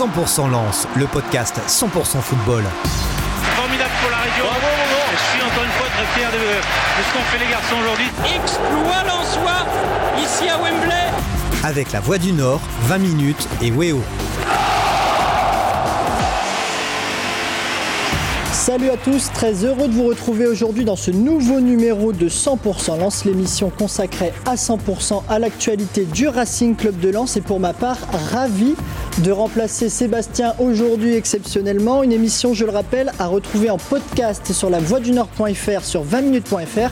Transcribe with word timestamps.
100% 0.00 0.50
Lance, 0.50 0.88
le 0.96 1.06
podcast 1.06 1.60
100% 1.68 2.22
football. 2.22 2.64
Formidable 3.54 3.90
pour 4.00 4.10
la 4.10 4.16
région. 4.16 4.46
Je 5.12 5.16
suis 5.30 5.42
encore 5.42 5.62
une 5.62 5.70
fois 5.72 5.88
très 5.88 6.18
fier 6.18 6.30
de, 6.32 6.38
de 6.38 7.04
ce 7.06 7.12
qu'ont 7.12 7.24
fait 7.24 7.44
les 7.44 7.50
garçons 7.50 7.76
aujourd'hui. 7.82 8.06
Exploit 8.34 9.02
Lensois 9.06 9.66
ici 10.18 10.48
à 10.48 10.56
Wembley. 10.56 11.10
Avec 11.64 11.92
la 11.92 12.00
Voix 12.00 12.16
du 12.16 12.32
Nord, 12.32 12.62
20 12.84 12.96
minutes 12.96 13.46
et 13.60 13.70
Weo. 13.70 14.02
Salut 18.60 18.90
à 18.90 18.98
tous, 18.98 19.32
très 19.32 19.64
heureux 19.64 19.88
de 19.88 19.94
vous 19.94 20.06
retrouver 20.06 20.46
aujourd'hui 20.46 20.84
dans 20.84 20.94
ce 20.94 21.10
nouveau 21.10 21.60
numéro 21.60 22.12
de 22.12 22.28
100% 22.28 23.00
Lance, 23.00 23.24
l'émission 23.24 23.70
consacrée 23.70 24.34
à 24.44 24.56
100% 24.56 25.22
à 25.30 25.38
l'actualité 25.38 26.04
du 26.04 26.28
Racing 26.28 26.76
Club 26.76 27.00
de 27.00 27.08
Lens 27.08 27.38
et 27.38 27.40
pour 27.40 27.58
ma 27.58 27.72
part, 27.72 27.96
ravi 28.30 28.74
de 29.24 29.30
remplacer 29.32 29.88
Sébastien 29.88 30.52
aujourd'hui 30.58 31.14
exceptionnellement. 31.14 32.02
Une 32.02 32.12
émission, 32.12 32.52
je 32.52 32.66
le 32.66 32.70
rappelle, 32.70 33.12
à 33.18 33.28
retrouver 33.28 33.70
en 33.70 33.78
podcast 33.78 34.52
sur 34.52 34.68
la 34.68 34.80
du 34.80 35.12
nord.fr, 35.12 35.82
sur 35.82 36.04
20minutes.fr 36.04 36.90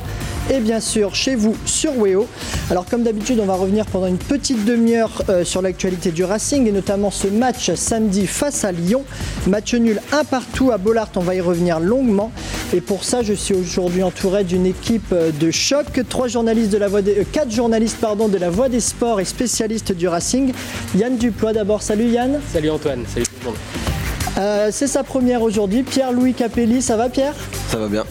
et 0.51 0.61
bien 0.61 0.81
sûr 0.81 1.15
chez 1.15 1.35
vous 1.35 1.57
sur 1.65 1.97
Weo. 1.99 2.27
Alors 2.71 2.87
comme 2.87 3.03
d'habitude, 3.03 3.39
on 3.41 3.47
va 3.47 3.55
revenir 3.55 3.87
pendant 3.87 4.07
une 4.07 4.19
petite 4.19 4.65
demi-heure 4.65 5.23
euh, 5.29 5.45
sur 5.45 5.63
l'actualité 5.63 6.11
du 6.11 6.25
Racing 6.25 6.67
et 6.67 6.73
notamment 6.73 7.11
ce 7.11 7.29
match 7.29 7.73
samedi 7.75 8.27
face 8.27 8.65
à 8.65 8.73
Lyon. 8.73 9.05
Match 9.47 9.75
nul 9.75 10.01
un 10.13 10.25
partout 10.25 10.71
à 10.71 10.79
Bollard, 10.79 11.11
on 11.17 11.21
va 11.21 11.35
y 11.35 11.41
revenir 11.41 11.81
longuement. 11.81 12.33
Et 12.75 12.81
pour 12.81 13.05
ça, 13.05 13.23
je 13.23 13.33
suis 13.33 13.55
aujourd'hui 13.55 14.03
entouré 14.03 14.45
d'une 14.45 14.67
équipe 14.67 15.13
euh, 15.13 15.31
de 15.33 15.51
choc, 15.51 15.87
trois 16.09 16.29
journalistes 16.29 16.71
de 16.71 16.79
la 16.79 16.89
voix 16.89 17.03
des, 17.03 17.21
euh, 17.21 17.25
quatre 17.31 17.51
journalistes 17.51 17.99
pardon, 18.01 18.29
de 18.29 18.39
la 18.39 18.51
Voix 18.51 18.69
des 18.69 18.81
Sports 18.81 19.21
et 19.21 19.25
spécialistes 19.25 19.93
du 19.93 20.09
Racing. 20.09 20.53
Yann 20.97 21.17
Duplois 21.17 21.53
d'abord, 21.53 21.83
salut 21.83 22.09
Yann. 22.09 22.41
Salut 22.53 22.71
Antoine, 22.71 23.05
salut 23.13 23.27
tout 23.27 23.33
le 23.41 23.47
monde. 23.51 24.73
c'est 24.73 24.87
sa 24.87 25.03
première 25.03 25.43
aujourd'hui. 25.43 25.83
Pierre-Louis 25.83 26.35
Capelli, 26.35 26.83
ça 26.83 26.97
va 26.97 27.09
Pierre? 27.09 27.35
Ça 27.71 27.79
va 27.79 27.89
bien. 27.89 28.05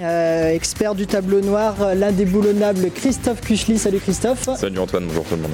Euh, 0.00 0.50
expert 0.54 0.94
du 0.94 1.06
tableau 1.06 1.40
noir, 1.42 1.94
l'indéboulonnable 1.94 2.90
Christophe 2.90 3.42
Kuchli. 3.42 3.78
Salut 3.78 3.98
Christophe. 3.98 4.48
Salut 4.56 4.78
Antoine, 4.78 5.06
bonjour 5.06 5.24
tout 5.24 5.36
le 5.36 5.42
monde. 5.42 5.50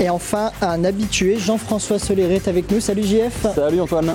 Et 0.00 0.08
enfin, 0.08 0.50
un 0.62 0.82
habitué, 0.84 1.36
Jean-François 1.38 1.98
Soléret 1.98 2.36
est 2.36 2.48
avec 2.48 2.70
nous. 2.70 2.80
Salut 2.80 3.02
JF. 3.02 3.46
Salut 3.54 3.80
Antoine. 3.80 4.14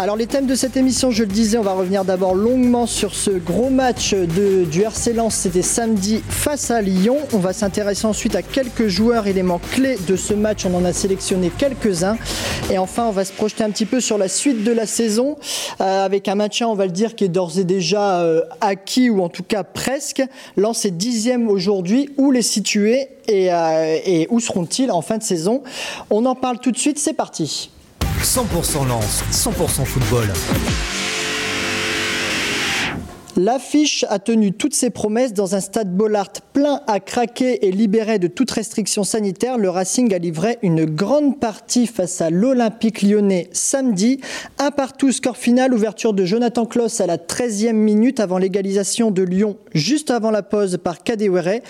Alors 0.00 0.16
les 0.16 0.26
thèmes 0.26 0.46
de 0.46 0.56
cette 0.56 0.76
émission, 0.76 1.12
je 1.12 1.22
le 1.22 1.28
disais, 1.28 1.56
on 1.56 1.62
va 1.62 1.72
revenir 1.72 2.04
d'abord 2.04 2.34
longuement 2.34 2.84
sur 2.84 3.14
ce 3.14 3.30
gros 3.30 3.70
match 3.70 4.12
de, 4.12 4.64
du 4.64 4.82
RC 4.82 5.12
Lens, 5.12 5.36
c'était 5.36 5.62
samedi 5.62 6.20
face 6.28 6.72
à 6.72 6.82
Lyon. 6.82 7.18
On 7.32 7.38
va 7.38 7.52
s'intéresser 7.52 8.04
ensuite 8.04 8.34
à 8.34 8.42
quelques 8.42 8.88
joueurs 8.88 9.28
éléments 9.28 9.60
clés 9.70 9.96
de 10.08 10.16
ce 10.16 10.34
match, 10.34 10.66
on 10.66 10.74
en 10.74 10.84
a 10.84 10.92
sélectionné 10.92 11.52
quelques-uns. 11.56 12.16
Et 12.72 12.78
enfin, 12.78 13.06
on 13.06 13.12
va 13.12 13.24
se 13.24 13.32
projeter 13.32 13.62
un 13.62 13.70
petit 13.70 13.86
peu 13.86 14.00
sur 14.00 14.18
la 14.18 14.26
suite 14.26 14.64
de 14.64 14.72
la 14.72 14.86
saison, 14.86 15.36
euh, 15.80 16.04
avec 16.04 16.26
un 16.26 16.34
match, 16.34 16.60
on 16.60 16.74
va 16.74 16.86
le 16.86 16.92
dire, 16.92 17.14
qui 17.14 17.22
est 17.22 17.28
d'ores 17.28 17.56
et 17.60 17.64
déjà 17.64 18.20
euh, 18.20 18.42
acquis, 18.60 19.10
ou 19.10 19.22
en 19.22 19.28
tout 19.28 19.44
cas 19.44 19.62
presque. 19.62 20.24
Lens 20.56 20.86
dixième 20.86 21.48
aujourd'hui, 21.48 22.10
où 22.16 22.32
les 22.32 22.42
situer 22.42 23.10
et, 23.28 23.54
euh, 23.54 23.96
et 24.04 24.26
où 24.30 24.40
seront-ils 24.40 24.90
en 24.90 25.02
fin 25.02 25.18
de 25.18 25.22
saison? 25.22 25.62
On 26.10 26.26
en 26.26 26.34
parle 26.34 26.58
tout 26.58 26.72
de 26.72 26.78
suite, 26.78 26.98
c'est 26.98 27.12
parti. 27.12 27.70
100% 28.24 28.88
lance, 28.88 29.22
100% 29.30 29.84
football. 29.86 31.03
L'affiche 33.36 34.04
a 34.10 34.20
tenu 34.20 34.52
toutes 34.52 34.74
ses 34.74 34.90
promesses 34.90 35.32
dans 35.32 35.56
un 35.56 35.60
stade 35.60 35.92
Bollard 35.92 36.30
plein 36.52 36.82
à 36.86 37.00
craquer 37.00 37.66
et 37.66 37.72
libéré 37.72 38.20
de 38.20 38.28
toute 38.28 38.52
restriction 38.52 39.02
sanitaire. 39.02 39.58
Le 39.58 39.68
Racing 39.68 40.14
a 40.14 40.18
livré 40.18 40.58
une 40.62 40.84
grande 40.84 41.40
partie 41.40 41.88
face 41.88 42.20
à 42.20 42.30
l'Olympique 42.30 43.02
lyonnais 43.02 43.48
samedi. 43.50 44.20
Un 44.60 44.70
partout, 44.70 45.10
score 45.10 45.36
final, 45.36 45.74
ouverture 45.74 46.12
de 46.12 46.24
Jonathan 46.24 46.64
Kloss 46.64 47.00
à 47.00 47.06
la 47.06 47.16
13e 47.16 47.72
minute 47.72 48.20
avant 48.20 48.38
l'égalisation 48.38 49.10
de 49.10 49.22
Lyon 49.22 49.56
juste 49.74 50.12
avant 50.12 50.30
la 50.30 50.42
pause 50.42 50.78
par 50.82 51.02
Kadewere. 51.02 51.60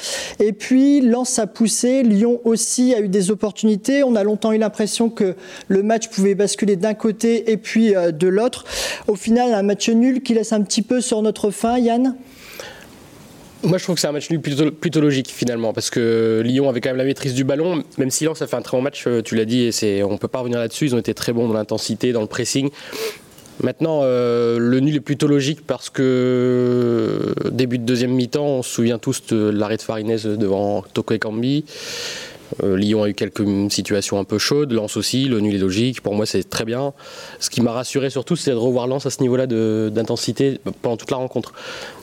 Et 0.41 0.53
puis, 0.53 1.00
Lens 1.00 1.39
a 1.39 1.47
poussé, 1.47 2.03
Lyon 2.03 2.41
aussi 2.44 2.94
a 2.94 3.00
eu 3.00 3.09
des 3.09 3.31
opportunités. 3.31 4.03
On 4.05 4.15
a 4.16 4.22
longtemps 4.22 4.53
eu 4.53 4.59
l'impression 4.59 5.09
que 5.09 5.34
le 5.69 5.83
match 5.83 6.09
pouvait 6.09 6.34
basculer 6.34 6.77
d'un 6.77 6.94
côté 6.94 7.50
et 7.50 7.56
puis 7.56 7.97
euh, 7.97 8.10
de 8.10 8.28
l'autre. 8.28 8.65
Au 9.09 9.15
final, 9.15 9.55
un 9.55 9.62
match 9.62 9.89
nul 9.89 10.22
qui 10.22 10.34
laisse 10.34 10.53
un 10.53 10.60
petit 10.60 10.83
peu 10.83 11.00
sur 11.00 11.22
notre 11.22 11.50
fin, 11.54 11.78
Yann? 11.78 12.16
Moi, 13.62 13.78
je 13.78 13.84
trouve 13.84 13.94
que 13.94 14.00
c'est 14.00 14.09
un 14.09 14.12
match 14.12 14.28
nul 14.28 14.41
plutôt, 14.41 15.00
logique 15.00 15.31
finalement, 15.31 15.72
parce 15.72 15.88
que 15.88 16.42
Lyon 16.44 16.69
avait 16.69 16.82
quand 16.82 16.91
même 16.91 16.98
la 16.98 17.04
maîtrise 17.04 17.32
du 17.32 17.44
ballon. 17.44 17.82
Même 17.97 18.10
si 18.10 18.25
Lens 18.25 18.42
a 18.42 18.47
fait 18.47 18.56
un 18.56 18.62
très 18.62 18.76
bon 18.76 18.82
match, 18.82 19.04
euh, 19.06 19.22
tu 19.22 19.37
l'as 19.37 19.47
dit, 19.47 19.70
et 19.82 20.04
on 20.04 20.19
peut 20.19 20.28
pas 20.28 20.41
revenir 20.41 20.59
là-dessus. 20.59 20.87
Ils 20.87 20.94
ont 20.94 20.98
été 20.98 21.15
très 21.15 21.32
bons 21.32 21.48
dans 21.48 21.54
l'intensité, 21.54 22.12
dans 22.12 22.20
le 22.20 22.26
pressing. 22.26 22.69
Maintenant, 23.62 24.00
euh, 24.03 24.59
le 24.59 24.81
nul 24.81 24.97
est 24.97 25.00
plutôt 25.00 25.28
logique 25.28 25.65
parce 25.65 25.88
que 25.88 27.34
début 27.53 27.78
de 27.78 27.84
deuxième 27.84 28.10
mi-temps, 28.10 28.44
on 28.44 28.62
se 28.62 28.71
souvient 28.71 28.98
tous 28.98 29.25
de 29.28 29.48
l'arrêt 29.48 29.76
de 29.76 29.82
Farinez 29.82 30.36
devant 30.36 30.84
Toko 30.92 31.15
Ekambi. 31.15 31.65
Euh, 32.62 32.76
Lyon 32.76 33.03
a 33.03 33.09
eu 33.09 33.15
quelques 33.15 33.44
situations 33.70 34.19
un 34.19 34.25
peu 34.25 34.38
chaudes, 34.38 34.72
Lens 34.72 34.97
aussi, 34.97 35.25
le 35.26 35.41
nul 35.41 35.54
est 35.54 35.59
logique, 35.59 36.00
pour 36.00 36.15
moi 36.15 36.26
c'est 36.26 36.48
très 36.48 36.65
bien. 36.65 36.92
Ce 37.41 37.50
qui 37.50 37.60
m'a 37.60 37.72
rassuré 37.72 38.10
surtout, 38.10 38.37
c'est 38.37 38.50
de 38.50 38.56
revoir 38.56 38.87
Lens 38.87 39.06
à 39.06 39.10
ce 39.10 39.20
niveau-là 39.22 39.47
d'intensité 39.47 40.60
pendant 40.82 40.97
toute 40.97 41.10
la 41.10 41.16
rencontre. 41.16 41.53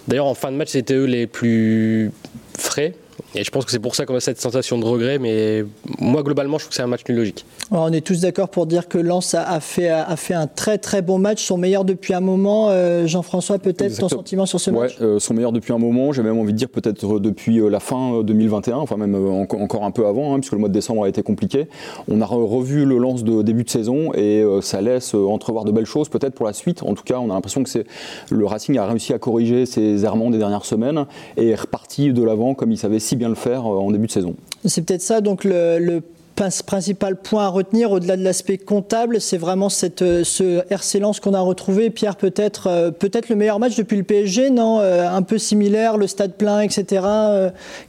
D'ailleurs 0.08 0.26
en 0.28 0.36
fin 0.36 0.52
de 0.52 0.58
match, 0.58 0.70
c'était 0.70 0.96
eux 0.96 1.06
les 1.06 1.28
plus 1.28 2.12
frais, 2.58 2.96
et 3.36 3.44
je 3.44 3.52
pense 3.52 3.66
que 3.66 3.72
c'est 3.72 3.80
pour 3.80 3.96
ça 3.96 4.06
qu'on 4.06 4.16
a 4.16 4.20
cette 4.20 4.42
sensation 4.42 4.78
de 4.78 4.86
regret, 4.86 5.20
mais 5.20 5.64
moi 6.00 6.24
globalement 6.24 6.58
je 6.58 6.66
trouve 6.66 6.70
que 6.70 6.76
c'est 6.76 6.82
un 6.82 6.88
match 6.88 7.02
nul 7.08 7.18
logique. 7.18 7.46
on 7.72 7.92
est 7.92 8.02
tous 8.06 8.22
d'accord 8.22 8.50
pour 8.50 8.66
dire 8.66 8.88
que 8.88 8.98
Lens 8.98 9.34
a, 9.34 9.60
fait, 9.60 9.90
a, 9.90 10.16
fait, 10.16 10.34
un 10.34 10.48
très 10.48 10.78
très 10.78 11.02
bon 11.02 11.18
match, 11.18 11.44
son 11.44 11.58
meilleur 11.58 11.86
depuis 11.86 12.14
un 12.14 12.20
moment. 12.20 12.70
Euh, 12.70 13.08
Jean-François, 13.08 13.60
peut-être 13.60 13.98
ton 13.98 14.10
sentiment 14.10 14.46
sur 14.46 14.60
ce 14.60 14.72
match? 14.72 14.98
euh, 15.02 15.20
Son 15.20 15.34
meilleur 15.34 15.52
depuis 15.52 15.74
un 15.74 15.78
moment, 15.78 16.12
j'ai 16.12 16.24
même 16.24 16.38
envie 16.38 16.54
de 16.54 16.58
dire 16.58 16.70
peut-être 16.70 17.20
depuis 17.20 17.60
euh, 17.60 17.70
la 17.70 17.80
fin 17.80 18.22
2021, 18.24 18.78
enfin 18.78 18.98
même 18.98 19.16
encore 19.16 19.84
un 19.84 19.92
peu 19.92 20.06
avant, 20.08 20.34
hein, 20.34 20.40
puisque 20.40 20.54
le 20.54 20.60
mois 20.60 20.70
de 20.70 20.74
décembre 20.74 21.04
a 21.04 21.10
été 21.10 21.24
compliqué. 21.24 21.68
On 22.10 22.22
a 22.22 22.26
revu 22.26 22.86
le 22.86 22.98
Lens 22.98 23.24
de 23.24 23.42
début 23.42 23.64
de 23.64 23.70
saison 23.70 24.14
et 24.14 24.44
ça 24.62 24.82
laisse 24.82 25.14
entrevoir 25.14 25.66
de 25.66 25.72
belles 25.72 25.86
choses 25.86 26.10
peut-être 26.10 26.34
pour 26.34 26.46
la 26.46 26.54
suite. 26.54 26.84
En 26.84 26.94
tout 26.94 27.04
cas, 27.04 27.18
on 27.20 27.30
a 27.30 27.34
l'impression 27.34 27.64
que 27.64 27.70
c'est 27.70 27.86
le 28.30 28.46
Racing 28.46 28.78
a 28.78 28.86
réussi 28.86 29.14
à 29.14 29.20
corriger 29.20 29.66
ses 29.66 30.04
errements 30.06 30.30
des 30.30 30.38
dernières 30.38 30.66
semaines 30.66 31.06
et 31.38 31.50
est 31.50 31.56
reparti 31.56 32.14
de 32.14 32.24
l'avant 32.24 32.54
comme 32.54 32.72
il 32.72 32.78
savait 32.78 33.00
si 33.00 33.16
bien 33.16 33.21
le 33.30 33.36
faire 33.36 33.62
euh, 33.62 33.80
en 33.80 33.92
début 33.92 34.08
de 34.08 34.12
saison. 34.12 34.36
C'est 34.66 34.86
peut-être 34.86 35.02
ça 35.02 35.22
donc 35.22 35.44
le, 35.44 35.80
le 35.80 36.02
principal 36.36 37.16
point 37.16 37.46
à 37.46 37.48
retenir 37.48 37.92
au-delà 37.92 38.18
de 38.18 38.24
l'aspect 38.24 38.58
comptable, 38.58 39.22
c'est 39.22 39.38
vraiment 39.38 39.70
cette, 39.70 40.02
euh, 40.02 40.24
ce 40.24 40.64
RC 40.70 41.00
Lens 41.00 41.20
qu'on 41.20 41.34
a 41.34 41.40
retrouvé. 41.40 41.90
Pierre, 41.90 42.16
peut-être 42.16 42.68
euh, 42.68 42.92
le 43.30 43.36
meilleur 43.36 43.60
match 43.60 43.76
depuis 43.76 43.98
le 43.98 44.04
PSG, 44.04 44.50
non 44.50 44.80
euh, 44.80 45.08
Un 45.08 45.22
peu 45.22 45.38
similaire, 45.38 45.98
le 45.98 46.08
stade 46.08 46.36
plein, 46.36 46.62
etc. 46.62 47.06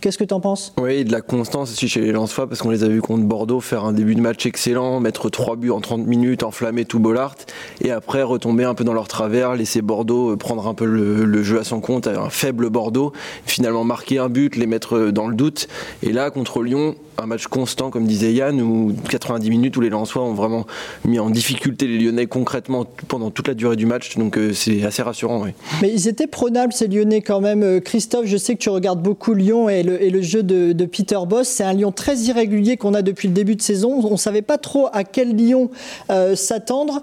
Qu'est-ce 0.00 0.18
que 0.18 0.24
tu 0.24 0.34
en 0.34 0.40
penses? 0.40 0.74
Oui, 0.80 1.04
de 1.04 1.12
la 1.12 1.20
constance 1.20 1.72
aussi 1.72 1.88
chez 1.88 2.00
les 2.00 2.12
Lensois, 2.12 2.48
parce 2.48 2.60
qu'on 2.60 2.70
les 2.70 2.84
a 2.84 2.88
vus 2.88 3.00
contre 3.00 3.24
Bordeaux 3.24 3.60
faire 3.60 3.84
un 3.84 3.92
début 3.92 4.14
de 4.14 4.20
match 4.20 4.44
excellent, 4.46 5.00
mettre 5.00 5.30
trois 5.30 5.56
buts 5.56 5.70
en 5.70 5.80
30 5.80 6.06
minutes, 6.06 6.42
enflammer 6.42 6.84
tout 6.84 6.98
Bollard, 6.98 7.36
et 7.80 7.90
après 7.90 8.22
retomber 8.22 8.64
un 8.64 8.74
peu 8.74 8.84
dans 8.84 8.92
leur 8.92 9.08
travers, 9.08 9.54
laisser 9.54 9.82
Bordeaux 9.82 10.36
prendre 10.36 10.66
un 10.66 10.74
peu 10.74 10.84
le, 10.84 11.24
le 11.24 11.42
jeu 11.42 11.58
à 11.58 11.64
son 11.64 11.80
compte, 11.80 12.06
un 12.06 12.30
faible 12.30 12.68
Bordeaux, 12.70 13.12
finalement 13.46 13.84
marquer 13.84 14.18
un 14.18 14.28
but, 14.28 14.56
les 14.56 14.66
mettre 14.66 15.10
dans 15.10 15.28
le 15.28 15.34
doute. 15.34 15.68
Et 16.02 16.12
là, 16.12 16.30
contre 16.30 16.62
Lyon, 16.62 16.94
un 17.18 17.26
match 17.26 17.46
constant, 17.46 17.90
comme 17.90 18.06
disait 18.06 18.32
Yann, 18.32 18.60
où 18.60 18.94
90 19.10 19.50
minutes 19.50 19.76
où 19.76 19.80
les 19.80 19.90
Lensois 19.90 20.22
ont 20.22 20.34
vraiment 20.34 20.66
mis 21.04 21.18
en 21.18 21.30
difficulté 21.30 21.86
les 21.86 21.98
Lyonnais 21.98 22.26
concrètement 22.26 22.86
pendant 23.08 23.30
toute 23.30 23.48
la 23.48 23.54
durée 23.54 23.76
du 23.76 23.86
match. 23.86 24.16
Donc 24.16 24.36
euh, 24.36 24.52
c'est 24.52 24.84
assez 24.84 25.02
rassurant. 25.02 25.44
Mais 25.80 25.92
ils 25.92 26.08
étaient 26.08 26.26
prenables, 26.26 26.72
ces 26.72 26.88
Lyonnais, 26.88 27.20
quand 27.20 27.40
même. 27.40 27.62
Euh, 27.62 27.80
Christophe, 27.80 28.26
je 28.26 28.36
sais 28.36 28.54
que 28.54 28.60
tu 28.60 28.70
regardes 28.70 29.02
beaucoup 29.02 29.34
Lyon 29.34 29.68
et 29.68 29.82
le, 29.82 30.22
jeu 30.22 30.42
de, 30.42 30.84
Peter 30.84 31.18
Boss. 31.26 31.48
C'est 31.48 31.64
un 31.64 31.72
Lyon 31.72 31.92
très 31.92 32.16
irrégulier 32.18 32.76
qu'on 32.76 32.94
a 32.94 33.02
depuis 33.02 33.28
le 33.28 33.34
début 33.34 33.56
de 33.56 33.62
saison. 33.62 34.00
On 34.04 34.12
ne 34.12 34.16
savait 34.16 34.42
pas 34.42 34.58
trop 34.58 34.88
à 34.92 35.04
quel 35.04 35.34
Lyon 35.36 35.70
euh, 36.10 36.34
s'attendre. 36.34 37.02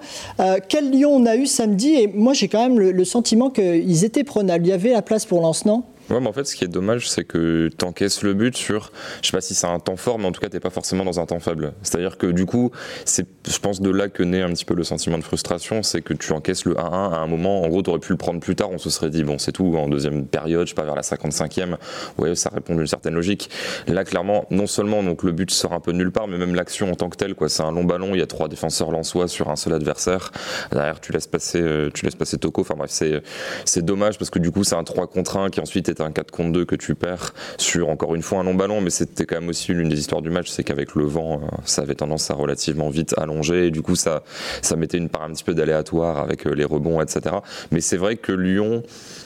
quel 0.67 0.91
Lyon 0.91 1.11
on 1.15 1.25
a 1.25 1.35
eu 1.35 1.45
samedi? 1.45 1.95
Et 1.95 2.07
moi, 2.07 2.33
j'ai 2.33 2.47
quand 2.47 2.61
même 2.61 2.79
le, 2.79 2.91
le 2.91 3.05
sentiment 3.05 3.49
qu'ils 3.49 4.03
étaient 4.03 4.23
prenables. 4.23 4.65
Il 4.65 4.69
y 4.69 4.73
avait 4.73 4.91
la 4.91 5.01
place 5.01 5.25
pour 5.25 5.41
Lens, 5.41 5.65
Ouais, 6.09 6.19
mais 6.19 6.27
en 6.27 6.33
fait, 6.33 6.45
ce 6.45 6.55
qui 6.55 6.63
est 6.63 6.69
dommage, 6.69 7.07
c'est 7.07 7.23
que 7.23 7.69
tu 7.77 7.85
encaisses 7.85 8.23
le 8.23 8.33
but 8.33 8.57
sur, 8.57 8.91
je 9.21 9.27
sais 9.27 9.31
pas 9.31 9.41
si 9.41 9.53
c'est 9.53 9.67
un 9.67 9.79
temps 9.79 9.95
fort, 9.95 10.17
mais 10.17 10.25
en 10.25 10.31
tout 10.31 10.41
cas, 10.41 10.49
t'es 10.49 10.59
pas 10.59 10.71
forcément 10.71 11.05
dans 11.05 11.19
un 11.19 11.27
temps 11.27 11.39
faible. 11.39 11.73
C'est-à-dire 11.83 12.17
que 12.17 12.25
du 12.25 12.47
coup, 12.47 12.71
c'est, 13.05 13.27
je 13.47 13.59
pense, 13.59 13.79
de 13.79 13.91
là 13.91 14.09
que 14.09 14.23
naît 14.23 14.41
un 14.41 14.49
petit 14.49 14.65
peu 14.65 14.73
le 14.73 14.83
sentiment 14.83 15.19
de 15.19 15.23
frustration, 15.23 15.83
c'est 15.83 16.01
que 16.01 16.15
tu 16.15 16.33
encaisses 16.33 16.65
le 16.65 16.73
1-1 16.73 16.79
à 16.79 17.17
un 17.17 17.27
moment. 17.27 17.61
En 17.61 17.67
gros, 17.67 17.83
tu 17.83 17.91
aurais 17.91 17.99
pu 17.99 18.11
le 18.11 18.17
prendre 18.17 18.39
plus 18.39 18.55
tard, 18.55 18.71
on 18.71 18.79
se 18.79 18.89
serait 18.89 19.11
dit, 19.11 19.23
bon, 19.23 19.37
c'est 19.37 19.51
tout, 19.51 19.75
en 19.77 19.87
deuxième 19.87 20.25
période, 20.25 20.65
je 20.65 20.69
sais 20.69 20.75
pas, 20.75 20.83
vers 20.83 20.95
la 20.95 21.03
55e, 21.03 21.75
ouais, 22.17 22.33
ça 22.33 22.49
répond 22.51 22.75
d'une 22.75 22.87
certaine 22.87 23.13
logique. 23.13 23.51
Là, 23.87 24.03
clairement, 24.03 24.47
non 24.49 24.65
seulement 24.65 25.03
donc 25.03 25.21
le 25.21 25.31
but 25.31 25.51
sort 25.51 25.73
un 25.73 25.79
peu 25.79 25.93
de 25.93 25.97
nulle 25.97 26.11
part, 26.11 26.27
mais 26.27 26.39
même 26.39 26.55
l'action 26.55 26.91
en 26.91 26.95
tant 26.95 27.09
que 27.09 27.17
telle, 27.17 27.35
quoi. 27.35 27.49
C'est 27.49 27.63
un 27.63 27.71
long 27.71 27.83
ballon, 27.83 28.09
il 28.13 28.19
y 28.19 28.23
a 28.23 28.27
trois 28.27 28.47
défenseurs 28.47 28.89
lensois 28.89 29.27
sur 29.27 29.49
un 29.49 29.55
seul 29.55 29.73
adversaire. 29.73 30.31
Derrière, 30.71 30.99
tu 30.99 31.11
laisses 31.11 31.27
passer, 31.27 31.61
euh, 31.61 31.91
tu 31.93 32.03
laisses 32.03 32.15
passer 32.15 32.39
Toko. 32.39 32.61
Enfin 32.61 32.73
bref, 32.75 32.89
c'est, 32.89 33.21
c'est 33.65 33.85
dommage 33.85 34.17
parce 34.17 34.31
que 34.31 34.39
du 34.39 34.49
coup, 34.49 34.63
c'est 34.63 34.75
un 34.75 34.83
3 34.83 35.05
contre 35.05 35.37
1 35.37 35.49
qui 35.49 35.59
ensuite 35.59 35.87
est 35.87 35.98
peut-être 35.99 36.07
un 36.07 36.11
4 36.11 36.31
contre 36.31 36.51
2 36.51 36.65
que 36.65 36.75
tu 36.75 36.95
perds 36.95 37.33
sur 37.57 37.89
encore 37.89 38.15
une 38.15 38.21
fois 38.21 38.39
un 38.39 38.43
long 38.43 38.55
ballon, 38.55 38.81
mais 38.81 38.89
c'était 38.89 39.25
quand 39.25 39.39
même 39.39 39.49
aussi 39.49 39.73
l'une 39.73 39.89
des 39.89 39.99
histoires 39.99 40.21
du 40.21 40.29
match, 40.29 40.49
c'est 40.49 40.63
qu'avec 40.63 40.95
le 40.95 41.05
vent, 41.05 41.41
ça 41.65 41.81
avait 41.81 41.95
tendance 41.95 42.31
à 42.31 42.33
relativement 42.33 42.89
vite 42.89 43.13
allonger, 43.17 43.67
et 43.67 43.71
du 43.71 43.81
coup 43.81 43.95
ça, 43.95 44.23
ça 44.61 44.75
mettait 44.75 44.97
une 44.97 45.09
part 45.09 45.23
un 45.23 45.31
petit 45.31 45.43
peu 45.43 45.53
d'aléatoire 45.53 46.17
avec 46.17 46.45
les 46.45 46.65
rebonds, 46.65 47.01
etc. 47.01 47.35
Mais 47.71 47.81
c'est 47.81 47.97
vrai 47.97 48.15
que 48.15 48.31
Lyon, 48.31 48.83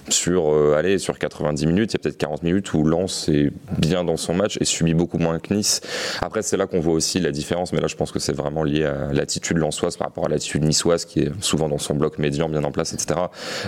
sur, 0.10 0.54
allez, 0.75 0.98
sur 0.98 1.18
90 1.18 1.66
minutes, 1.68 1.94
il 1.94 1.98
y 1.98 1.98
a 1.98 2.00
peut-être 2.00 2.18
40 2.18 2.44
minutes 2.44 2.74
où 2.74 2.84
Lens 2.84 3.30
est 3.30 3.52
bien 3.78 4.04
dans 4.04 4.18
son 4.18 4.34
match 4.34 4.58
et 4.60 4.66
subit 4.66 4.94
beaucoup 4.94 5.18
moins 5.18 5.40
que 5.40 5.54
Nice. 5.54 5.81
Après, 6.22 6.42
c'est 6.42 6.58
là 6.58 6.68
qu'on 6.68 6.80
voit 6.80 6.94
aussi 6.94 7.20
la 7.20 7.31
différence, 7.31 7.74
mais 7.74 7.80
là 7.80 7.88
je 7.88 7.96
pense 7.96 8.12
que 8.12 8.20
c'est 8.20 8.34
vraiment 8.34 8.64
lié 8.64 8.86
à 8.86 9.14
l'attitude 9.14 9.58
lensoise 9.58 9.98
par 9.98 10.08
rapport 10.08 10.25
à 10.25 10.30
l'attitude 10.30 10.64
niçoise 10.64 11.06
qui 11.06 11.22
est 11.22 11.31
souvent 11.42 11.70
dans 11.70 11.78
son 11.78 11.96
bloc 11.96 12.18
médian 12.18 12.50
bien 12.50 12.64
en 12.64 12.72
place, 12.72 12.94
etc. 12.94 13.20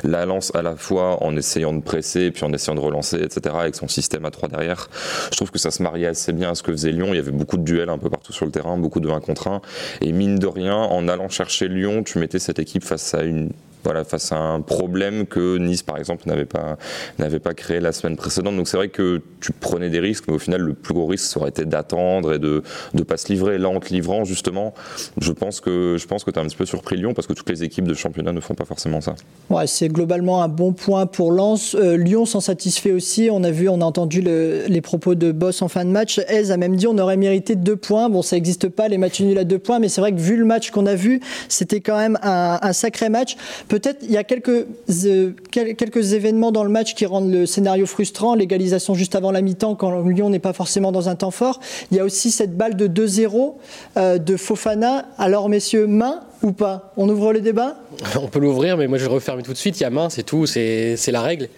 La 0.03 0.25
lance 0.25 0.53
à 0.55 0.61
la 0.61 0.75
fois 0.75 1.23
en 1.23 1.35
essayant 1.35 1.73
de 1.73 1.81
presser, 1.81 2.31
puis 2.31 2.43
en 2.43 2.53
essayant 2.53 2.75
de 2.75 2.79
relancer, 2.79 2.94
etc. 3.01 3.55
avec 3.59 3.75
son 3.75 3.87
système 3.87 4.25
à 4.25 4.31
3 4.31 4.49
derrière. 4.49 4.89
Je 5.31 5.35
trouve 5.37 5.51
que 5.51 5.59
ça 5.59 5.71
se 5.71 5.81
mariait 5.83 6.07
assez 6.07 6.33
bien 6.33 6.51
à 6.51 6.55
ce 6.55 6.63
que 6.63 6.71
faisait 6.71 6.91
Lyon. 6.91 7.07
Il 7.11 7.15
y 7.15 7.19
avait 7.19 7.31
beaucoup 7.31 7.57
de 7.57 7.63
duels 7.63 7.89
un 7.89 7.97
peu 7.97 8.09
partout 8.09 8.33
sur 8.33 8.45
le 8.45 8.51
terrain, 8.51 8.77
beaucoup 8.77 8.99
de 8.99 9.09
1 9.09 9.19
contre 9.19 9.47
1. 9.47 9.61
Et 10.01 10.11
mine 10.11 10.37
de 10.37 10.47
rien, 10.47 10.75
en 10.75 11.07
allant 11.07 11.29
chercher 11.29 11.67
Lyon, 11.67 12.03
tu 12.03 12.19
mettais 12.19 12.39
cette 12.39 12.59
équipe 12.59 12.83
face 12.83 13.13
à 13.13 13.23
une 13.23 13.51
voilà, 13.85 14.03
face 14.03 14.31
à 14.31 14.37
un 14.37 14.61
problème 14.61 15.25
que 15.27 15.57
Nice, 15.57 15.83
par 15.83 15.97
exemple, 15.97 16.23
n'avait 16.27 16.45
pas, 16.45 16.77
n'avait 17.19 17.39
pas 17.39 17.53
créé 17.53 17.79
la 17.79 17.91
semaine 17.91 18.15
précédente. 18.15 18.55
Donc 18.55 18.67
c'est 18.67 18.77
vrai 18.77 18.89
que 18.89 19.21
tu 19.39 19.51
prenais 19.51 19.89
des 19.89 19.99
risques, 19.99 20.25
mais 20.27 20.33
au 20.33 20.39
final, 20.39 20.61
le 20.61 20.73
plus 20.73 20.93
gros 20.93 21.05
risque, 21.05 21.25
ça 21.25 21.39
aurait 21.39 21.49
été 21.49 21.65
d'attendre 21.65 22.33
et 22.33 22.39
de 22.39 22.63
ne 22.93 23.03
pas 23.03 23.17
se 23.17 23.27
livrer. 23.31 23.57
Là, 23.57 23.69
en 23.69 23.79
te 23.79 23.93
livrant, 23.93 24.25
justement, 24.25 24.73
je 25.21 25.31
pense 25.31 25.61
que, 25.61 25.97
que 25.97 26.31
tu 26.31 26.39
as 26.39 26.41
un 26.41 26.45
petit 26.45 26.55
peu 26.55 26.65
surpris 26.65 26.97
Lyon, 26.97 27.13
parce 27.13 27.27
que 27.27 27.33
toutes 27.33 27.49
les 27.49 27.63
équipes 27.63 27.87
de 27.87 27.93
championnat 27.93 28.31
ne 28.31 28.39
font 28.39 28.55
pas 28.55 28.65
forcément 28.65 29.01
ça. 29.01 29.15
Ouais, 29.49 29.67
c'est 29.67 29.89
globalement 29.89 30.41
un 30.41 30.47
bon 30.47 30.73
point 30.73 31.05
pour 31.05 31.31
Lens. 31.31 31.75
Euh, 31.75 31.95
Lyon 31.95 32.25
s'en 32.25 32.41
satisfait 32.41 32.91
aussi. 32.91 33.29
On 33.31 33.43
a 33.43 33.51
vu, 33.51 33.69
on 33.69 33.81
a 33.81 33.85
entendu 33.85 34.21
les 34.21 34.81
propos 34.81 35.13
de 35.13 35.31
Boss 35.31 35.61
en 35.61 35.67
fin 35.67 35.85
de 35.85 35.91
match. 35.91 36.19
Ez 36.27 36.51
a 36.51 36.57
même 36.57 36.75
dit 36.75 36.87
on 36.87 36.97
aurait 36.97 37.17
mérité 37.17 37.55
deux 37.55 37.75
points. 37.75 38.09
Bon, 38.09 38.21
ça 38.21 38.35
n'existe 38.35 38.69
pas, 38.69 38.87
les 38.87 38.97
matchs 38.97 39.21
nuls 39.21 39.37
à 39.37 39.43
deux 39.43 39.59
points, 39.59 39.79
mais 39.79 39.89
c'est 39.89 40.01
vrai 40.01 40.11
que 40.11 40.19
vu 40.19 40.37
le 40.37 40.45
match 40.45 40.71
qu'on 40.71 40.85
a 40.87 40.95
vu, 40.95 41.19
c'était 41.49 41.81
quand 41.81 41.97
même 41.97 42.17
un 42.23 42.73
sacré 42.73 43.09
match. 43.09 43.35
Peut-être 43.75 44.03
il 44.03 44.11
y 44.11 44.15
a 44.15 44.23
quelques, 44.23 44.67
euh, 45.05 45.31
quelques 45.51 46.13
événements 46.13 46.53
dans 46.53 46.63
le 46.63 46.69
match 46.69 46.95
qui 46.95 47.05
rendent 47.05 47.29
le 47.29 47.45
scénario 47.45 47.85
frustrant. 47.85 48.33
L'égalisation 48.33 48.93
juste 48.93 49.15
avant 49.15 49.31
la 49.31 49.41
mi-temps 49.41 49.75
quand 49.75 49.99
Lyon 50.07 50.29
n'est 50.29 50.39
pas 50.39 50.53
forcément 50.53 50.93
dans 50.93 51.09
un 51.09 51.15
temps 51.15 51.29
fort. 51.29 51.59
Il 51.91 51.97
y 51.97 51.99
a 51.99 52.05
aussi 52.05 52.31
cette 52.31 52.55
balle 52.55 52.77
de 52.77 52.87
2-0 52.87 53.55
euh, 53.97 54.17
de 54.17 54.37
Fofana. 54.37 55.07
Alors 55.17 55.49
messieurs, 55.49 55.87
main 55.87 56.21
ou 56.41 56.53
pas? 56.53 56.93
On 56.95 57.09
ouvre 57.09 57.33
le 57.33 57.41
débat? 57.41 57.75
On 58.15 58.27
peut 58.27 58.39
l'ouvrir, 58.39 58.77
mais 58.77 58.87
moi 58.87 58.97
je 58.97 59.09
referme 59.09 59.41
tout 59.41 59.51
de 59.51 59.57
suite. 59.57 59.77
Il 59.81 59.83
y 59.83 59.85
a 59.85 59.89
main, 59.89 60.09
c'est 60.09 60.23
tout, 60.23 60.45
c'est 60.45 60.95
la 61.11 61.21
règle. 61.21 61.49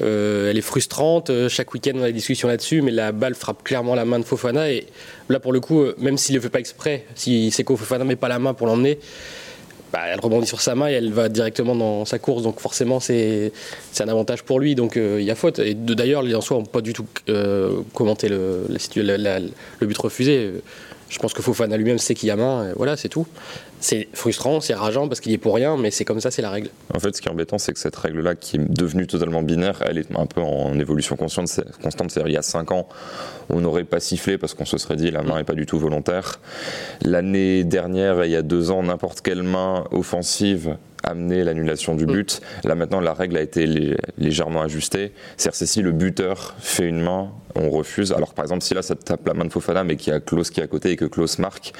Euh, 0.00 0.50
elle 0.50 0.56
est 0.56 0.62
frustrante. 0.62 1.30
Chaque 1.48 1.74
week-end 1.74 1.92
on 1.96 2.02
a 2.02 2.06
des 2.06 2.14
discussions 2.14 2.48
là-dessus, 2.48 2.80
mais 2.80 2.92
la 2.92 3.12
balle 3.12 3.34
frappe 3.34 3.62
clairement 3.62 3.94
la 3.94 4.06
main 4.06 4.18
de 4.18 4.24
Fofana. 4.24 4.70
Et 4.72 4.86
là 5.28 5.38
pour 5.38 5.52
le 5.52 5.60
coup, 5.60 5.84
même 5.98 6.16
s'il 6.16 6.34
ne 6.34 6.38
le 6.38 6.42
fait 6.44 6.48
pas 6.48 6.60
exprès, 6.60 7.04
si 7.14 7.50
c'est 7.50 7.66
Fofana 7.66 8.04
met 8.04 8.16
pas 8.16 8.28
la 8.28 8.38
main 8.38 8.54
pour 8.54 8.66
l'emmener, 8.66 8.98
bah, 9.92 10.00
elle 10.06 10.20
rebondit 10.20 10.46
sur 10.46 10.60
sa 10.60 10.74
main 10.74 10.88
et 10.88 10.92
elle 10.92 11.12
va 11.12 11.28
directement 11.28 11.74
dans 11.74 12.04
sa 12.04 12.18
course. 12.18 12.42
Donc 12.42 12.60
forcément, 12.60 13.00
c'est 13.00 13.52
un 14.00 14.08
avantage 14.08 14.42
pour 14.42 14.60
lui. 14.60 14.74
Donc 14.74 14.96
euh, 14.96 15.18
il 15.20 15.26
y 15.26 15.30
a 15.30 15.34
faute. 15.34 15.58
Et 15.58 15.74
d'ailleurs, 15.74 16.22
les 16.22 16.32
Lensois 16.32 16.58
n'ont 16.58 16.64
pas 16.64 16.80
du 16.80 16.92
tout 16.92 17.06
euh, 17.28 17.80
commenté 17.94 18.28
le, 18.28 18.66
le, 18.68 19.86
but 19.86 19.98
refusé. 19.98 20.52
Je 21.08 21.18
pense 21.18 21.32
que 21.32 21.40
Fofana 21.40 21.76
lui-même 21.76 21.98
sait 21.98 22.14
qu'il 22.14 22.28
y 22.28 22.30
a 22.30 22.36
main. 22.36 22.72
Voilà, 22.76 22.96
c'est 22.96 23.08
tout. 23.08 23.26
C'est 23.80 24.08
frustrant, 24.12 24.60
c'est 24.60 24.74
rageant 24.74 25.08
parce 25.08 25.20
qu'il 25.20 25.32
est 25.32 25.38
pour 25.38 25.54
rien, 25.54 25.76
mais 25.76 25.90
c'est 25.90 26.04
comme 26.04 26.20
ça, 26.20 26.30
c'est 26.30 26.42
la 26.42 26.50
règle. 26.50 26.70
En 26.94 26.98
fait, 26.98 27.14
ce 27.14 27.22
qui 27.22 27.28
est 27.28 27.30
embêtant, 27.30 27.58
c'est 27.58 27.72
que 27.72 27.78
cette 27.78 27.96
règle-là, 27.96 28.34
qui 28.34 28.56
est 28.56 28.60
devenue 28.68 29.06
totalement 29.06 29.42
binaire, 29.42 29.82
elle 29.86 29.98
est 29.98 30.16
un 30.16 30.26
peu 30.26 30.40
en 30.40 30.78
évolution 30.78 31.16
constante. 31.16 31.48
C'est-à-dire, 31.48 32.26
il 32.26 32.32
y 32.32 32.36
a 32.36 32.42
5 32.42 32.72
ans, 32.72 32.88
on 33.50 33.60
n'aurait 33.60 33.84
pas 33.84 34.00
sifflé 34.00 34.36
parce 34.36 34.54
qu'on 34.54 34.64
se 34.64 34.78
serait 34.78 34.96
dit 34.96 35.10
la 35.10 35.22
main 35.22 35.36
n'est 35.36 35.44
pas 35.44 35.54
du 35.54 35.66
tout 35.66 35.78
volontaire. 35.78 36.40
L'année 37.02 37.64
dernière, 37.64 38.24
il 38.24 38.32
y 38.32 38.36
a 38.36 38.42
2 38.42 38.70
ans, 38.70 38.82
n'importe 38.82 39.20
quelle 39.20 39.42
main 39.42 39.84
offensive 39.92 40.76
amener 41.02 41.44
l'annulation 41.44 41.94
du 41.94 42.04
mm. 42.04 42.12
but. 42.12 42.40
Là 42.64 42.74
maintenant, 42.74 43.00
la 43.00 43.14
règle 43.14 43.36
a 43.36 43.42
été 43.42 43.96
légèrement 44.18 44.62
ajustée. 44.62 45.12
C'est-à-dire 45.36 45.68
si 45.68 45.82
le 45.82 45.92
buteur 45.92 46.54
fait 46.58 46.86
une 46.86 47.00
main, 47.00 47.30
on 47.54 47.70
refuse. 47.70 48.12
Alors 48.12 48.34
par 48.34 48.44
exemple, 48.44 48.62
si 48.62 48.74
là 48.74 48.82
ça 48.82 48.94
tape 48.94 49.26
la 49.26 49.34
main 49.34 49.44
de 49.44 49.50
Fofana, 49.50 49.84
mais 49.84 49.96
qu'il 49.96 50.12
y 50.12 50.16
a 50.16 50.20
Klaus 50.20 50.50
qui 50.50 50.60
est 50.60 50.62
à 50.62 50.66
côté 50.66 50.90
et 50.90 50.96
que 50.96 51.04
Klaus 51.04 51.38
marque, 51.38 51.72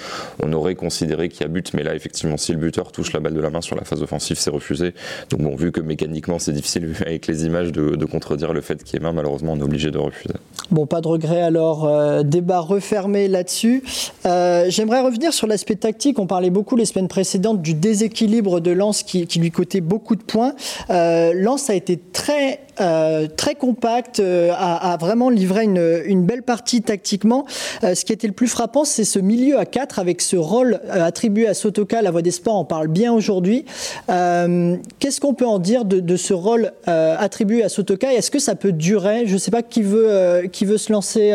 on 0.42 0.52
aurait 0.52 0.74
considéré 0.74 1.28
qu'il 1.28 1.42
y 1.42 1.44
a 1.44 1.48
but. 1.48 1.72
Mais 1.74 1.82
là, 1.82 1.94
effectivement, 1.94 2.36
si 2.36 2.52
le 2.52 2.58
buteur 2.58 2.92
touche 2.92 3.12
la 3.12 3.20
balle 3.20 3.34
de 3.34 3.40
la 3.40 3.50
main 3.50 3.60
sur 3.60 3.76
la 3.76 3.84
phase 3.84 4.02
offensive, 4.02 4.38
c'est 4.38 4.50
refusé. 4.50 4.94
Donc 5.30 5.42
bon, 5.42 5.56
vu 5.56 5.72
que 5.72 5.80
mécaniquement 5.80 6.38
c'est 6.38 6.52
difficile 6.52 6.94
avec 7.00 7.26
les 7.26 7.46
images 7.46 7.72
de, 7.72 8.04
contredire 8.08 8.54
le 8.54 8.62
fait 8.62 8.82
qu'il 8.82 8.94
y 8.94 8.96
ait 8.96 9.04
main, 9.04 9.12
malheureusement, 9.12 9.52
on 9.52 9.58
est 9.58 9.62
obligé 9.62 9.90
de 9.90 9.98
refuser. 9.98 10.34
Bon, 10.70 10.86
pas 10.86 11.00
de 11.00 11.08
regret 11.08 11.42
alors. 11.42 11.86
Euh, 11.86 12.22
débat 12.22 12.60
refermé 12.60 13.28
là-dessus. 13.28 13.82
Euh, 14.24 14.66
j'aimerais 14.68 15.00
revenir 15.00 15.32
sur 15.32 15.46
l'aspect 15.46 15.76
tactique. 15.76 16.18
On 16.18 16.26
parlait 16.26 16.50
beaucoup 16.50 16.76
les 16.76 16.86
semaines 16.86 17.08
précédentes 17.08 17.60
du 17.60 17.74
déséquilibre 17.74 18.60
de 18.60 18.70
Lens 18.70 19.02
qui, 19.08 19.38
lui 19.38 19.50
coûtait 19.50 19.80
beaucoup 19.80 20.16
de 20.16 20.22
points. 20.22 20.54
Euh, 20.90 21.32
Lens 21.34 21.70
a 21.70 21.74
été 21.74 21.98
très 21.98 22.60
euh, 22.80 23.26
très 23.36 23.54
compact, 23.54 24.20
euh, 24.20 24.52
a, 24.56 24.96
vraiment 24.98 25.30
livré 25.30 25.64
une, 25.64 26.02
une, 26.06 26.24
belle 26.24 26.42
partie 26.42 26.82
tactiquement. 26.82 27.44
ce 27.82 28.04
qui 28.04 28.12
était 28.12 28.26
le 28.26 28.32
plus 28.32 28.48
frappant, 28.48 28.84
c'est 28.84 29.04
ce 29.04 29.18
milieu 29.18 29.58
à 29.58 29.66
4 29.66 29.98
avec 29.98 30.20
ce 30.20 30.36
rôle 30.36 30.80
attribué 30.90 31.46
à 31.46 31.54
Sotoka. 31.54 32.02
La 32.02 32.10
Voix 32.10 32.22
des 32.22 32.30
Sports 32.30 32.56
en 32.56 32.64
parle 32.64 32.88
bien 32.88 33.12
aujourd'hui. 33.12 33.64
Qu'est-ce 34.06 35.20
qu'on 35.20 35.34
peut 35.34 35.46
en 35.46 35.58
dire 35.58 35.84
de, 35.84 36.00
de 36.00 36.16
ce 36.16 36.34
rôle 36.34 36.72
attribué 36.86 37.62
à 37.62 37.68
Sotoka? 37.68 38.12
Est-ce 38.12 38.30
que 38.30 38.38
ça 38.38 38.54
peut 38.54 38.72
durer? 38.72 39.26
Je 39.26 39.34
ne 39.34 39.38
sais 39.38 39.50
pas 39.50 39.62
qui 39.62 39.82
veut, 39.82 40.48
qui 40.52 40.64
veut 40.64 40.78
se 40.78 40.92
lancer. 40.92 41.30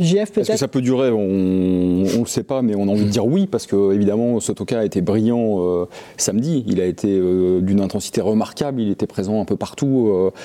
JF 0.00 0.32
peut-être 0.32 0.38
Est-ce 0.38 0.52
que 0.52 0.56
ça 0.56 0.68
peut 0.68 0.82
durer? 0.82 1.10
On 1.10 1.18
ne 1.18 2.18
le 2.18 2.26
sait 2.26 2.42
pas, 2.42 2.62
mais 2.62 2.74
on 2.76 2.88
a 2.88 2.92
envie 2.92 3.04
de 3.04 3.10
dire 3.10 3.26
oui 3.26 3.46
parce 3.46 3.66
que 3.66 3.94
évidemment 3.94 4.40
Sotoka 4.40 4.80
a 4.80 4.84
été 4.84 5.00
brillant 5.00 5.86
samedi. 6.16 6.64
Il 6.66 6.80
a 6.80 6.86
été 6.86 7.08
euh, 7.08 7.60
d'une 7.60 7.80
intensité 7.80 8.20
remarquable, 8.20 8.80
il 8.80 8.90
était 8.90 9.06
présent 9.06 9.40
un 9.40 9.44
peu 9.44 9.56
partout, 9.56 10.30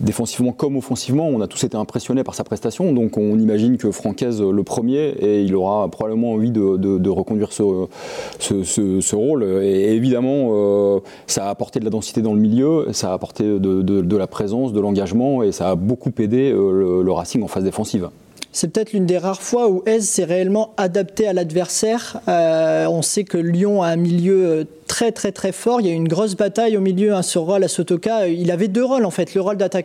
défensivement 0.00 0.52
comme 0.52 0.76
offensivement. 0.76 1.28
On 1.28 1.40
a 1.40 1.46
tous 1.46 1.64
été 1.64 1.76
impressionnés 1.76 2.24
par 2.24 2.34
sa 2.34 2.44
prestation, 2.44 2.92
donc 2.92 3.16
on 3.16 3.38
imagine 3.38 3.76
que 3.76 3.90
Francaise 3.90 4.40
le 4.40 4.62
premier, 4.62 5.08
et 5.20 5.42
il 5.42 5.54
aura 5.54 5.88
probablement 5.88 6.32
envie 6.32 6.50
de, 6.50 7.08
reconduire 7.08 7.52
ce, 7.52 9.14
rôle. 9.14 9.44
Et 9.62 9.94
évidemment, 9.94 10.50
euh, 10.52 11.00
ça 11.26 11.46
a 11.46 11.50
apporté 11.50 11.80
de 11.80 11.84
la 11.84 11.90
densité 11.90 12.22
dans 12.22 12.34
le 12.34 12.40
milieu, 12.40 12.88
ça 12.92 13.10
a 13.10 13.14
apporté 13.14 13.44
de, 13.44 14.16
la 14.16 14.26
présence, 14.26 14.72
de 14.72 14.80
l'engagement, 14.80 15.42
et 15.42 15.52
ça 15.52 15.70
a 15.70 15.74
beaucoup 15.74 16.12
aidé 16.18 16.50
le 16.52 17.12
Racing 17.12 17.42
en 17.42 17.48
phase 17.48 17.64
défensive. 17.64 18.08
C'est 18.54 18.68
peut-être 18.68 18.92
l'une 18.92 19.04
des 19.04 19.18
rares 19.18 19.42
fois 19.42 19.68
où 19.68 19.82
Aise 19.84 20.08
s'est 20.08 20.24
réellement 20.24 20.74
adapté 20.76 21.26
à 21.26 21.32
l'adversaire. 21.32 22.20
Euh, 22.28 22.86
on 22.86 23.02
sait 23.02 23.24
que 23.24 23.36
Lyon 23.36 23.82
a 23.82 23.88
un 23.88 23.96
milieu 23.96 24.46
euh, 24.46 24.64
très 24.86 25.10
très 25.10 25.32
très 25.32 25.50
fort. 25.50 25.80
Il 25.80 25.88
y 25.88 25.90
a 25.90 25.92
eu 25.92 25.96
une 25.96 26.06
grosse 26.06 26.36
bataille 26.36 26.76
au 26.76 26.80
milieu, 26.80 27.14
un 27.14 27.22
ce 27.22 27.40
rôle 27.40 27.64
à 27.64 27.68
Sotoka. 27.68 28.28
Il 28.28 28.52
avait 28.52 28.68
deux 28.68 28.84
rôles 28.84 29.06
en 29.06 29.10
fait, 29.10 29.34
le 29.34 29.40
rôle 29.40 29.56
d'attaquant 29.56 29.83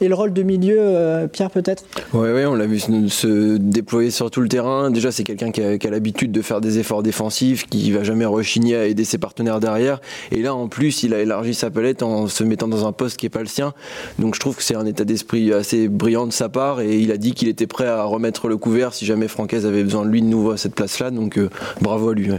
et 0.00 0.08
le 0.08 0.14
rôle 0.14 0.32
de 0.32 0.42
milieu. 0.42 0.76
Euh, 0.78 1.26
Pierre 1.26 1.50
peut-être? 1.50 1.84
Oui, 2.12 2.44
on 2.44 2.54
l'a 2.54 2.66
vu 2.66 2.78
se, 2.78 3.56
déployer 3.56 4.10
sur 4.10 4.30
tout 4.30 4.40
le 4.40 4.48
terrain. 4.48 4.90
Déjà, 4.90 5.12
c'est 5.12 5.24
quelqu'un 5.24 5.50
qui 5.50 5.62
a, 5.62 5.90
l'habitude 5.90 6.32
de 6.32 6.42
faire 6.42 6.60
des 6.60 6.78
efforts 6.78 7.02
défensifs, 7.02 7.66
qui 7.66 7.90
va 7.92 8.02
jamais 8.04 8.24
rechigner 8.24 8.76
à 8.76 8.86
aider 8.86 9.04
ses 9.04 9.18
partenaires 9.18 9.60
derrière. 9.60 10.00
Et 10.32 10.42
là, 10.42 10.54
en 10.54 10.68
plus, 10.68 11.02
il 11.02 11.14
a 11.14 11.20
élargi 11.20 11.54
sa 11.54 11.70
palette 11.70 12.02
en 12.02 12.26
se 12.26 12.44
mettant 12.44 12.68
dans 12.68 12.86
un 12.86 12.92
poste 12.92 13.16
qui 13.16 13.26
n'est 13.26 13.30
pas 13.30 13.40
le 13.40 13.46
sien. 13.46 13.72
Donc 14.18 14.34
je 14.34 14.40
trouve 14.40 14.56
que 14.56 14.62
c'est 14.62 14.76
un 14.76 14.86
état 14.86 15.04
d'esprit 15.04 15.52
assez 15.52 15.88
brillant 15.88 16.26
de 16.26 16.32
sa 16.32 16.48
part 16.48 16.80
et 16.80 16.98
il 16.98 17.12
a 17.12 17.16
dit 17.16 17.32
qu'il 17.32 17.48
était 17.48 17.66
prêt 17.66 17.86
à 17.86 18.02
remettre 18.04 18.48
le 18.48 18.56
couvert 18.56 18.94
si 18.94 19.04
jamais 19.04 19.28
Francaise 19.28 19.66
avait 19.66 19.82
besoin 19.82 20.04
de 20.04 20.10
lui 20.10 20.22
de 20.22 20.26
nouveau 20.26 20.52
à 20.52 20.56
cette 20.56 20.74
place-là. 20.74 21.10
Donc 21.10 21.38
euh, 21.38 21.50
bravo 21.80 22.10
à 22.10 22.14
lui. 22.14 22.30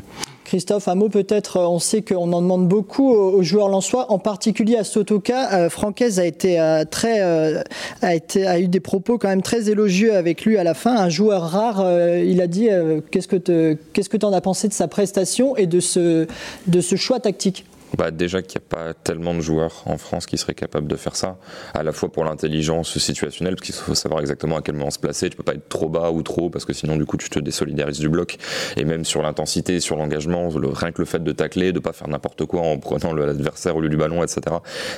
Christophe, 0.50 0.88
un 0.88 0.96
mot 0.96 1.10
peut-être, 1.10 1.58
euh, 1.58 1.68
on 1.68 1.78
sait 1.78 2.02
qu'on 2.02 2.34
en 2.34 2.42
demande 2.42 2.68
beaucoup 2.68 3.12
aux 3.12 3.44
joueurs 3.44 3.70
lensois, 3.70 4.12
en 4.12 4.18
particulier 4.18 4.78
à 4.78 4.84
Sotoka. 4.84 5.54
Euh, 5.54 5.70
Francaise 5.70 6.20
a 6.20 6.26
été 6.26 6.58
très, 6.90 7.22
a 8.02 8.16
été, 8.16 8.48
a 8.48 8.60
eu 8.60 8.68
des 8.68 8.80
propos 8.80 9.20
quand 9.20 9.28
même 9.28 9.44
très 9.44 9.70
élogieux 9.70 10.16
avec 10.16 10.46
lui 10.46 10.58
à 10.58 10.64
la 10.64 10.74
fin. 10.74 10.98
Un 10.98 11.10
joueur 11.10 11.44
rare, 11.44 11.86
il 12.18 12.42
a 12.42 12.48
dit, 12.48 12.68
qu'est-ce 13.12 13.28
que 13.28 14.18
tu 14.18 14.26
en 14.26 14.34
as 14.34 14.42
pensé 14.42 14.68
de 14.68 14.74
sa 14.74 14.88
prestation 14.88 15.56
et 15.56 15.68
de 15.68 15.80
ce 15.80 16.26
choix 16.96 17.20
tactique? 17.20 17.66
Bah 17.98 18.12
déjà 18.12 18.42
qu'il 18.42 18.60
n'y 18.60 18.66
a 18.66 18.76
pas 18.76 18.94
tellement 18.94 19.34
de 19.34 19.42
joueurs 19.42 19.84
en 19.86 19.98
France 19.98 20.26
qui 20.26 20.38
seraient 20.38 20.54
capables 20.54 20.88
de 20.88 20.96
faire 20.96 21.16
ça, 21.16 21.38
à 21.74 21.84
la 21.84 21.92
fois 21.92 22.12
pour 22.12 22.24
l'intelligence 22.24 22.98
situationnelle, 22.98 23.56
parce 23.56 23.66
qu'il 23.66 23.76
faut 23.76 23.96
savoir 23.96 24.22
exactement 24.22 24.58
à 24.58 24.62
quel 24.62 24.76
moment 24.76 24.92
se 24.92 25.00
placer, 25.00 25.30
tu 25.30 25.38
peux 25.38 25.44
pas 25.44 25.54
être 25.54 25.70
trop 25.70 25.90
bas 25.90 26.12
ou 26.12 26.22
trop, 26.22 26.50
parce 26.50 26.66
que 26.66 26.74
sinon 26.74 26.98
du 26.98 27.06
coup 27.06 27.18
tu 27.18 27.30
te 27.30 27.40
désolidarises 27.40 28.00
du 28.00 28.10
bloc, 28.10 28.38
et 28.78 28.86
même 28.86 29.06
sur 29.06 29.22
l'intensité, 29.22 29.80
sur 29.80 29.96
l'engagement, 29.96 30.50
rien 30.50 30.92
que 30.92 31.02
le 31.02 31.06
fait 31.06 31.24
de 31.24 31.32
tacler, 31.32 31.72
de 31.72 31.80
pas 31.80 31.94
faire 31.94 32.08
n'importe 32.08 32.46
quoi 32.46 32.62
en 32.62 32.78
prenant 32.78 33.14
l'adversaire 33.14 33.76
au 33.76 33.82
lieu 33.82 33.90
du 33.90 33.98
ballon, 33.98 34.24
etc., 34.24 34.42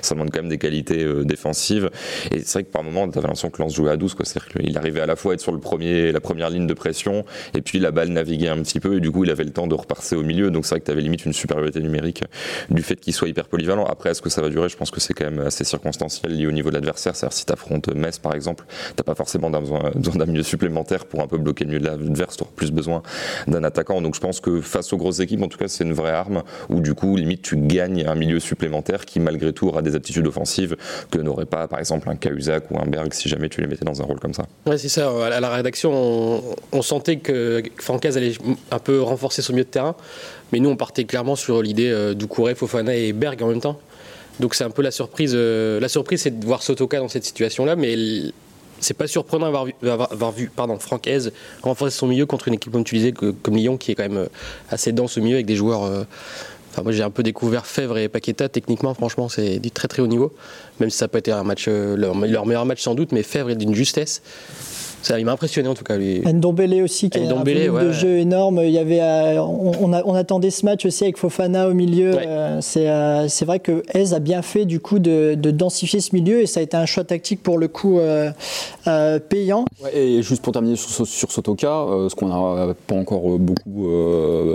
ça 0.01 0.15
demande 0.15 0.31
quand 0.31 0.41
même 0.41 0.49
des 0.49 0.57
qualités 0.57 1.03
euh, 1.03 1.23
défensives, 1.23 1.89
et 2.31 2.39
c'est 2.39 2.53
vrai 2.53 2.63
que 2.63 2.71
par 2.71 2.83
moment 2.83 3.09
tu 3.09 3.17
avais 3.17 3.27
l'impression 3.27 3.49
que 3.49 3.61
Lance 3.61 3.73
jouait 3.73 3.91
à 3.91 3.97
12, 3.97 4.15
quoi, 4.15 4.25
c'est-à-dire 4.25 4.49
qu'il 4.49 4.77
arrivait 4.77 5.01
à 5.01 5.05
la 5.05 5.15
fois 5.15 5.31
à 5.31 5.35
être 5.35 5.41
sur 5.41 5.51
le 5.51 5.59
premier, 5.59 6.11
la 6.11 6.19
première 6.19 6.49
ligne 6.49 6.67
de 6.67 6.73
pression, 6.73 7.25
et 7.53 7.61
puis 7.61 7.79
la 7.79 7.91
balle 7.91 8.09
naviguait 8.09 8.49
un 8.49 8.61
petit 8.61 8.79
peu, 8.79 8.97
et 8.97 8.99
du 8.99 9.11
coup 9.11 9.23
il 9.23 9.31
avait 9.31 9.43
le 9.43 9.51
temps 9.51 9.67
de 9.67 9.75
repasser 9.75 10.15
au 10.15 10.23
milieu, 10.23 10.51
donc 10.51 10.65
c'est 10.65 10.75
vrai 10.75 10.79
que 10.81 10.85
tu 10.85 10.91
avais 10.91 11.01
limite 11.01 11.25
une 11.25 11.33
supériorité 11.33 11.79
numérique 11.79 12.23
du 12.69 12.80
du 12.81 12.87
fait 12.87 12.95
qu'il 12.95 13.13
soit 13.13 13.27
hyper 13.27 13.47
polyvalent. 13.47 13.85
Après, 13.85 14.09
est-ce 14.09 14.23
que 14.23 14.29
ça 14.31 14.41
va 14.41 14.49
durer? 14.49 14.67
Je 14.67 14.75
pense 14.75 14.89
que 14.89 14.99
c'est 14.99 15.13
quand 15.13 15.25
même 15.25 15.39
assez 15.45 15.63
circonstanciel 15.63 16.35
lié 16.35 16.47
au 16.47 16.51
niveau 16.51 16.69
de 16.69 16.73
l'adversaire. 16.73 17.15
C'est-à-dire 17.15 17.37
si 17.37 17.45
tu 17.45 17.53
affrontes 17.53 17.93
Metz 17.93 18.17
par 18.17 18.33
exemple, 18.33 18.65
t'as 18.95 19.03
pas 19.03 19.13
forcément 19.13 19.49
besoin, 19.61 19.91
d'un 19.93 20.25
milieu 20.25 20.41
supplémentaire 20.41 21.05
pour 21.05 21.21
un 21.21 21.27
peu 21.27 21.37
bloquer 21.37 21.65
le 21.65 21.69
milieu 21.69 21.79
de 21.79 21.85
l'adversaire, 21.85 22.35
tu 22.35 22.43
auras 22.43 22.51
plus 22.55 22.71
besoin 22.71 23.03
d'un 23.47 23.63
attaquant. 23.63 24.01
Donc 24.01 24.15
je 24.15 24.19
pense 24.19 24.39
que 24.39 24.61
face 24.61 24.91
aux 24.93 24.97
grosses 24.97 25.19
équipes, 25.19 25.43
en 25.43 25.47
tout 25.47 25.59
cas, 25.59 25.67
c'est 25.67 25.83
une 25.83 25.93
vraie 25.93 26.11
arme 26.11 26.41
où 26.69 26.81
du 26.81 26.95
coup, 26.95 27.15
limite, 27.15 27.43
tu 27.43 27.55
gagnes 27.55 28.03
un 28.07 28.15
milieu 28.15 28.39
supplémentaire 28.39 29.05
qui 29.05 29.19
malgré 29.19 29.53
tout 29.53 29.67
aura 29.67 29.83
des 29.83 29.95
aptitudes 29.95 30.25
offensives 30.25 30.75
que 31.11 31.19
n'aurait 31.19 31.45
pas 31.45 31.67
par 31.67 31.77
exemple 31.77 32.09
un 32.09 32.15
Cahuzac 32.15 32.71
ou 32.71 32.79
un 32.79 32.87
Berg 32.87 33.13
si 33.13 33.29
jamais 33.29 33.49
tu 33.49 33.61
les 33.61 33.67
mettais 33.67 33.85
dans 33.85 34.01
un 34.01 34.05
rôle 34.05 34.19
comme 34.19 34.33
ça. 34.33 34.47
Ouais, 34.65 34.79
c'est 34.79 34.89
ça. 34.89 35.11
À 35.23 35.39
la 35.39 35.49
rédaction, 35.49 36.43
on, 36.71 36.81
sentait 36.81 37.17
que 37.17 37.61
Francaise 37.77 38.17
allait 38.17 38.33
un 38.71 38.79
peu 38.79 39.01
renforcer 39.01 39.43
son 39.43 39.53
milieu 39.53 39.65
de 39.65 39.69
terrain. 39.69 39.95
Mais 40.51 40.59
nous, 40.59 40.69
on 40.69 40.75
partait 40.75 41.05
clairement 41.05 41.35
sur 41.35 41.61
l'idée 41.61 41.89
euh, 41.89 42.13
d'Oukouré, 42.13 42.55
Fofana 42.55 42.95
et 42.95 43.13
Berg 43.13 43.41
en 43.41 43.47
même 43.47 43.61
temps. 43.61 43.79
Donc 44.39 44.55
c'est 44.55 44.63
un 44.63 44.69
peu 44.69 44.81
la 44.81 44.91
surprise. 44.91 45.33
Euh, 45.35 45.79
la 45.79 45.89
surprise, 45.89 46.21
c'est 46.21 46.39
de 46.39 46.45
voir 46.45 46.63
Sotoka 46.63 46.99
dans 46.99 47.07
cette 47.07 47.25
situation-là, 47.25 47.75
mais 47.75 47.95
c'est 48.79 48.95
pas 48.95 49.07
surprenant 49.07 49.45
d'avoir 49.45 49.65
vu, 49.65 49.73
avoir 49.83 50.31
vu 50.31 50.51
pardon, 50.53 50.79
Francaise 50.79 51.31
renforcer 51.61 51.95
son 51.95 52.07
milieu 52.07 52.25
contre 52.25 52.47
une 52.47 52.55
équipe, 52.55 52.71
comme 52.71 53.33
comme 53.41 53.55
Lyon, 53.55 53.77
qui 53.77 53.91
est 53.91 53.95
quand 53.95 54.03
même 54.03 54.17
euh, 54.17 54.27
assez 54.69 54.91
dense 54.91 55.17
au 55.17 55.21
milieu 55.21 55.35
avec 55.35 55.45
des 55.45 55.55
joueurs. 55.55 56.05
Enfin, 56.71 56.83
moi, 56.83 56.93
j'ai 56.93 57.03
un 57.03 57.09
peu 57.09 57.21
découvert 57.21 57.65
Fèvre 57.65 57.97
et 57.97 58.07
Paqueta. 58.07 58.47
Techniquement, 58.47 58.93
franchement, 58.93 59.27
c'est 59.27 59.59
du 59.59 59.71
très 59.71 59.89
très 59.89 60.01
haut 60.01 60.07
niveau. 60.07 60.33
Même 60.79 60.89
si 60.89 60.97
ça 60.97 61.09
pas 61.09 61.19
été 61.19 61.31
un 61.31 61.43
match, 61.43 61.67
leur, 61.67 62.17
leur, 62.17 62.45
meilleur 62.45 62.65
match 62.65 62.81
sans 62.81 62.95
doute, 62.95 63.11
mais 63.11 63.23
Fèvre 63.23 63.49
est 63.49 63.55
d'une 63.55 63.75
justesse. 63.75 64.21
Ça, 65.01 65.19
il 65.19 65.25
m'a 65.25 65.31
impressionné 65.31 65.67
en 65.67 65.73
tout 65.73 65.83
cas. 65.83 65.97
Lui. 65.97 66.21
Ndombele 66.21 66.83
aussi, 66.83 67.09
qui 67.09 67.19
a 67.19 67.21
un 67.23 67.43
volume 67.43 67.79
de 67.79 67.91
jeu 67.91 68.17
énorme. 68.17 68.61
Il 68.63 68.71
y 68.71 68.77
avait, 68.77 69.01
euh, 69.01 69.41
on, 69.41 69.91
on, 69.93 70.13
attendait 70.13 70.51
ce 70.51 70.65
match 70.65 70.85
aussi 70.85 71.03
avec 71.03 71.17
Fofana 71.17 71.67
au 71.67 71.73
milieu. 71.73 72.11
Euh, 72.15 72.61
euh, 72.77 73.25
c'est 73.27 73.45
vrai 73.45 73.59
que 73.59 73.83
Hez 73.93 74.13
a 74.13 74.19
bien 74.19 74.41
fait 74.41 74.65
du 74.65 74.79
coup 74.79 74.99
de, 74.99 75.35
densifier 75.35 75.99
ce 75.99 76.15
milieu 76.15 76.41
et 76.41 76.45
ça 76.45 76.59
a 76.59 76.63
été 76.63 76.77
un 76.77 76.85
choix 76.85 77.03
tactique 77.03 77.41
pour 77.43 77.57
le 77.57 77.67
coup 77.67 77.99
payant. 79.29 79.65
et 79.93 80.21
juste 80.21 80.41
pour 80.41 80.53
terminer 80.53 80.75
sur, 80.75 81.05
sur 81.05 81.31
Sotoka, 81.31 81.85
ce 82.09 82.15
qu'on 82.15 82.27
n'a 82.27 82.73
pas 82.87 82.95
encore 82.95 83.37
beaucoup 83.39 83.89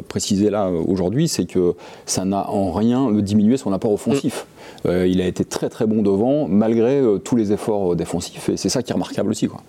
précisé 0.09 0.51
là 0.51 0.71
aujourd'hui, 0.71 1.29
c'est 1.29 1.47
que 1.47 1.75
ça 2.07 2.25
n'a 2.25 2.49
en 2.51 2.73
rien 2.73 3.11
diminué 3.13 3.57
son 3.57 3.73
apport 3.73 3.93
offensif. 3.93 4.47
Mm. 4.85 5.07
il 5.07 5.21
a 5.21 5.27
été 5.27 5.45
très 5.45 5.69
très 5.69 5.87
bon 5.87 6.03
devant 6.03 6.47
malgré 6.49 7.03
tous 7.25 7.37
les 7.37 7.53
efforts 7.53 7.97
défensifs 7.97 8.49
et 8.49 8.57
c'est 8.57 8.69
ça 8.69 8.83
qui 8.83 8.91
est 8.91 8.95
remarquable 8.95 9.31
aussi. 9.31 9.49
Quoi. 9.49 9.63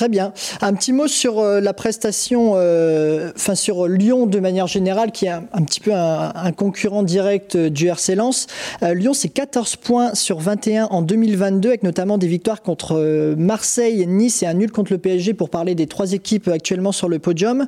Très 0.00 0.08
bien. 0.08 0.32
Un 0.62 0.72
petit 0.72 0.94
mot 0.94 1.08
sur 1.08 1.40
euh, 1.40 1.60
la 1.60 1.74
prestation, 1.74 2.52
euh, 2.54 3.32
enfin 3.36 3.54
sur 3.54 3.86
Lyon 3.86 4.24
de 4.24 4.40
manière 4.40 4.66
générale, 4.66 5.12
qui 5.12 5.26
est 5.26 5.28
un, 5.28 5.42
petit 5.42 5.80
peu 5.80 5.92
un, 5.92 6.52
concurrent 6.52 7.02
direct 7.02 7.56
euh, 7.56 7.68
du 7.68 7.88
RC 7.88 8.14
Lens. 8.14 8.46
Lyon, 8.80 9.12
c'est 9.12 9.28
14 9.28 9.76
points 9.76 10.14
sur 10.14 10.38
21 10.38 10.86
en 10.86 11.02
2022, 11.02 11.68
avec 11.68 11.82
notamment 11.82 12.16
des 12.16 12.28
victoires 12.28 12.62
contre 12.62 13.34
Marseille, 13.36 14.06
Nice 14.06 14.42
et 14.42 14.46
un 14.46 14.54
nul 14.54 14.72
contre 14.72 14.90
le 14.90 14.96
PSG 14.96 15.34
pour 15.34 15.50
parler 15.50 15.74
des 15.74 15.86
trois 15.86 16.14
équipes 16.14 16.48
actuellement 16.48 16.92
sur 16.92 17.10
le 17.10 17.18
podium. 17.18 17.66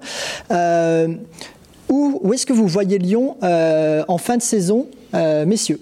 où, 1.91 2.33
est-ce 2.33 2.47
que 2.47 2.55
vous 2.55 2.67
voyez 2.67 2.97
Lyon 2.97 3.37
en 3.43 4.17
fin 4.19 4.39
de 4.39 4.43
saison, 4.43 4.87
messieurs? 5.13 5.81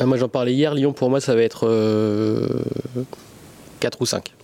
Ah, 0.00 0.04
Moi, 0.04 0.16
j'en 0.16 0.28
parlais 0.28 0.52
hier. 0.52 0.74
Lyon, 0.74 0.92
pour 0.92 1.10
moi, 1.10 1.20
ça 1.20 1.36
va 1.36 1.42
être 1.42 1.70
4 3.78 4.02
ou 4.02 4.06
5. 4.06 4.35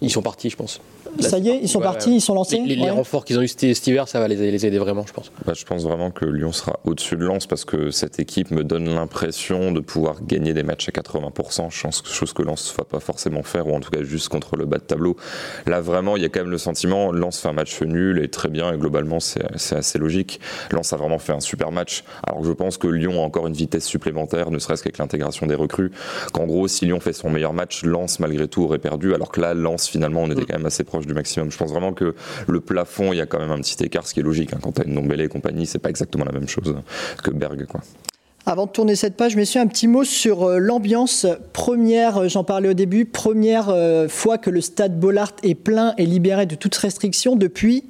Ils 0.00 0.10
sont 0.10 0.22
partis, 0.22 0.50
je 0.50 0.56
pense. 0.56 0.80
Ça 1.20 1.38
y 1.38 1.48
est, 1.48 1.58
ils 1.62 1.68
sont 1.68 1.80
partis, 1.80 2.16
ils 2.16 2.20
sont 2.20 2.34
lancés. 2.34 2.60
Les, 2.64 2.90
renforts 2.90 3.24
qu'ils 3.24 3.38
ont 3.38 3.42
eu 3.42 3.48
cet 3.48 3.86
hiver, 3.86 4.08
ça 4.08 4.20
va 4.20 4.28
les, 4.28 4.66
aider 4.66 4.78
vraiment, 4.78 5.04
je 5.06 5.12
pense. 5.12 5.30
Bah, 5.44 5.52
je 5.56 5.64
pense 5.64 5.82
vraiment 5.82 6.10
que 6.10 6.24
Lyon 6.24 6.52
sera 6.52 6.80
au-dessus 6.84 7.16
de 7.16 7.24
Lens 7.24 7.46
parce 7.46 7.64
que 7.64 7.90
cette 7.90 8.20
équipe 8.20 8.50
me 8.50 8.64
donne 8.64 8.92
l'impression 8.92 9.72
de 9.72 9.80
pouvoir 9.80 10.22
gagner 10.22 10.52
des 10.52 10.62
matchs 10.62 10.88
à 10.88 10.92
80%, 10.92 11.70
chose 11.70 12.32
que 12.32 12.42
Lens 12.42 12.72
ne 12.72 12.78
va 12.78 12.84
pas 12.84 13.00
forcément 13.00 13.42
faire, 13.42 13.66
ou 13.66 13.74
en 13.74 13.80
tout 13.80 13.90
cas 13.90 14.02
juste 14.02 14.28
contre 14.28 14.56
le 14.56 14.66
bas 14.66 14.78
de 14.78 14.82
tableau. 14.82 15.16
Là, 15.66 15.80
vraiment, 15.80 16.16
il 16.16 16.22
y 16.22 16.26
a 16.26 16.28
quand 16.28 16.40
même 16.40 16.50
le 16.50 16.58
sentiment, 16.58 17.12
Lens 17.12 17.40
fait 17.40 17.48
un 17.48 17.52
match 17.52 17.80
nul 17.82 18.22
et 18.22 18.28
très 18.28 18.48
bien, 18.48 18.72
et 18.72 18.78
globalement, 18.78 19.20
c'est 19.20 19.76
assez 19.76 19.98
logique. 19.98 20.40
Lens 20.70 20.92
a 20.92 20.96
vraiment 20.96 21.18
fait 21.18 21.32
un 21.32 21.40
super 21.40 21.72
match, 21.72 22.04
alors 22.22 22.40
que 22.40 22.46
je 22.46 22.52
pense 22.52 22.78
que 22.78 22.88
Lyon 22.88 23.22
a 23.22 23.24
encore 23.24 23.46
une 23.46 23.54
vitesse 23.54 23.84
supplémentaire, 23.84 24.50
ne 24.50 24.58
serait-ce 24.58 24.82
qu'avec 24.82 24.98
l'intégration 24.98 25.46
des 25.46 25.54
recrues. 25.54 25.92
Qu'en 26.32 26.46
gros, 26.46 26.68
si 26.68 26.86
Lyon 26.86 27.00
fait 27.00 27.12
son 27.12 27.30
meilleur 27.30 27.52
match, 27.52 27.84
Lens, 27.84 28.20
malgré 28.20 28.48
tout, 28.48 28.64
aurait 28.64 28.78
perdu, 28.78 29.14
alors 29.14 29.30
que 29.30 29.40
là, 29.40 29.54
Lens, 29.54 29.88
finalement, 29.88 30.22
on 30.22 30.30
était 30.30 30.42
mm. 30.42 30.46
quand 30.46 30.56
même 30.56 30.66
assez 30.66 30.84
proche 30.84 31.03
du 31.06 31.14
maximum. 31.14 31.50
Je 31.50 31.56
pense 31.56 31.70
vraiment 31.70 31.92
que 31.92 32.14
le 32.46 32.60
plafond, 32.60 33.12
il 33.12 33.16
y 33.16 33.20
a 33.20 33.26
quand 33.26 33.38
même 33.38 33.50
un 33.50 33.60
petit 33.60 33.82
écart, 33.84 34.06
ce 34.06 34.14
qui 34.14 34.20
est 34.20 34.24
logique. 34.24 34.52
Hein. 34.52 34.58
Quand 34.62 34.72
tu 34.72 34.82
as 34.82 34.84
une 34.84 34.94
Nombele 34.94 35.20
et 35.20 35.28
compagnie, 35.28 35.66
c'est 35.66 35.78
pas 35.78 35.90
exactement 35.90 36.24
la 36.24 36.32
même 36.32 36.48
chose 36.48 36.76
que 37.22 37.30
Berg. 37.30 37.66
Avant 38.46 38.66
de 38.66 38.70
tourner 38.70 38.94
cette 38.94 39.16
page, 39.16 39.36
messieurs, 39.36 39.62
un 39.62 39.66
petit 39.66 39.88
mot 39.88 40.04
sur 40.04 40.42
euh, 40.42 40.58
l'ambiance. 40.58 41.26
Première, 41.54 42.18
euh, 42.18 42.28
j'en 42.28 42.44
parlais 42.44 42.68
au 42.68 42.74
début, 42.74 43.06
première 43.06 43.70
euh, 43.70 44.06
fois 44.06 44.36
que 44.36 44.50
le 44.50 44.60
stade 44.60 45.00
Bollard 45.00 45.32
est 45.42 45.54
plein 45.54 45.94
et 45.96 46.04
libéré 46.04 46.44
de 46.44 46.54
toute 46.54 46.74
restriction 46.74 47.36
depuis 47.36 47.84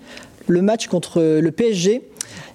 le 0.46 0.62
match 0.62 0.86
contre 0.86 1.20
le 1.20 1.50
PSG. 1.50 2.02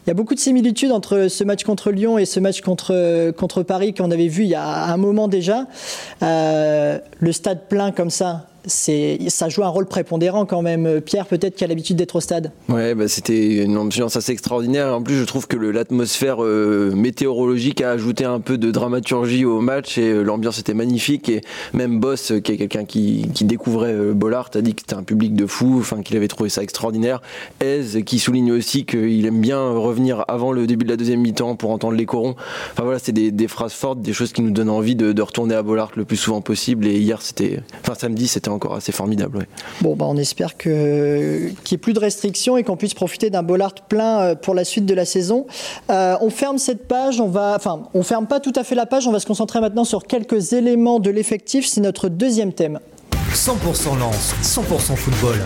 Il 0.05 0.07
y 0.07 0.11
a 0.11 0.13
beaucoup 0.13 0.33
de 0.33 0.39
similitudes 0.39 0.93
entre 0.93 1.27
ce 1.27 1.43
match 1.43 1.65
contre 1.65 1.91
Lyon 1.91 2.17
et 2.17 2.25
ce 2.25 2.39
match 2.39 2.61
contre, 2.61 3.31
contre 3.31 3.63
Paris 3.63 3.93
qu'on 3.93 4.11
avait 4.11 4.27
vu 4.27 4.43
il 4.43 4.49
y 4.49 4.55
a 4.55 4.85
un 4.85 4.97
moment 4.97 5.27
déjà. 5.27 5.67
le 6.21 7.31
stade 7.31 7.67
plein 7.67 7.91
comme 7.91 8.09
ça, 8.09 8.48
ça 8.65 9.49
joue 9.49 9.63
un 9.63 9.69
rôle 9.69 9.85
prépondérant 9.85 10.45
quand 10.45 10.61
même. 10.61 11.01
Pierre, 11.01 11.25
peut-être 11.25 11.55
qui 11.55 11.63
a 11.63 11.67
l'habitude 11.67 11.97
d'être 11.97 12.15
au 12.15 12.21
stade. 12.21 12.51
Ouais, 12.67 12.95
bah, 12.95 13.07
c'était 13.07 13.63
une 13.63 13.77
ambiance 13.77 14.15
assez 14.15 14.31
extraordinaire. 14.31 14.93
En 14.93 15.01
plus, 15.01 15.15
je 15.15 15.23
trouve 15.23 15.47
que 15.47 15.57
l'atmosphère 15.57 16.43
euh, 16.43 16.91
météorologique 16.95 17.81
a 17.81 17.91
ajouté 17.91 18.25
un 18.25 18.39
peu 18.39 18.57
de 18.57 18.71
dramaturgie 18.71 19.45
au 19.45 19.61
match 19.61 19.97
et 19.97 20.09
euh, 20.09 20.23
l'ambiance 20.23 20.59
était 20.59 20.73
magnifique. 20.73 21.29
Et 21.29 21.41
même 21.73 21.99
Boss, 21.99 22.33
qui 22.43 22.51
est 22.51 22.57
quelqu'un 22.57 22.85
qui, 22.85 23.29
découvrait 23.41 23.93
euh, 23.93 24.13
Bollard, 24.13 24.49
a 24.55 24.61
dit 24.61 24.75
que 24.75 24.81
c'était 24.81 24.95
un 24.95 25.03
public 25.03 25.33
de 25.33 25.45
fou, 25.45 25.77
enfin 25.79 26.01
qu'il 26.01 26.17
avait 26.17 26.27
trouvé 26.27 26.49
ça 26.49 26.61
extraordinaire. 26.61 27.21
Ez, 27.61 28.03
qui 28.03 28.19
souligne 28.19 28.51
aussi 28.51 28.85
qu'il 28.85 29.25
aime 29.25 29.41
bien 29.41 29.71
revenir 29.71 30.25
avant 30.27 30.51
le 30.51 30.67
début 30.67 30.85
de 30.85 30.91
la 30.91 30.97
deuxième 30.97 31.21
mi-temps 31.21 31.55
pour 31.55 31.71
entendre 31.71 31.95
les 31.95 32.05
corons. 32.05 32.35
Enfin 32.73 32.83
voilà, 32.83 32.99
c'est 32.99 33.11
des, 33.11 33.47
phrases 33.47 33.73
fortes, 33.73 34.01
des 34.01 34.13
choses 34.13 34.31
qui 34.31 34.41
nous 34.41 34.51
donnent 34.51 34.69
envie 34.69 34.95
de, 34.95 35.11
de 35.11 35.21
retourner 35.21 35.55
à 35.55 35.63
Bollard 35.63 35.91
le 35.95 36.05
plus 36.05 36.17
souvent 36.17 36.41
possible. 36.41 36.85
Et 36.87 36.99
hier, 36.99 37.21
c'était, 37.21 37.61
enfin 37.81 37.95
samedi, 37.95 38.27
c'était 38.27 38.48
encore 38.51 38.75
assez 38.75 38.91
formidable. 38.91 39.47
Bon, 39.81 39.95
bah, 39.95 40.05
on 40.07 40.17
espère 40.17 40.57
que, 40.57 41.49
qu'il 41.63 41.75
n'y 41.75 41.75
ait 41.75 41.77
plus 41.77 41.93
de 41.93 41.99
restrictions 41.99 42.57
et 42.57 42.63
qu'on 42.63 42.77
puisse 42.77 42.93
profiter 42.93 43.29
d'un 43.29 43.43
Bollard 43.43 43.73
plein 43.73 44.19
euh, 44.19 44.35
pour 44.35 44.53
la 44.53 44.63
suite 44.63 44.85
de 44.85 44.93
la 44.93 45.05
saison. 45.05 45.47
Euh, 45.89 46.15
on 46.21 46.29
ferme 46.29 46.57
cette 46.57 46.87
page, 46.87 47.19
on 47.19 47.27
va, 47.27 47.53
enfin, 47.55 47.83
on 47.93 48.03
ferme 48.03 48.27
pas 48.27 48.39
tout 48.39 48.53
à 48.55 48.63
fait 48.63 48.75
la 48.75 48.85
page, 48.85 49.07
on 49.07 49.11
va 49.11 49.19
se 49.19 49.25
concentrer 49.25 49.59
maintenant 49.61 49.83
sur 49.83 50.05
quelques 50.05 50.53
éléments 50.53 50.99
de 50.99 51.09
l'effectif. 51.09 51.67
C'est 51.67 51.81
notre 51.81 52.09
deuxième 52.09 52.53
thème. 52.53 52.79
100% 53.33 53.97
lance, 53.99 54.35
100% 54.43 54.95
football. 54.95 55.37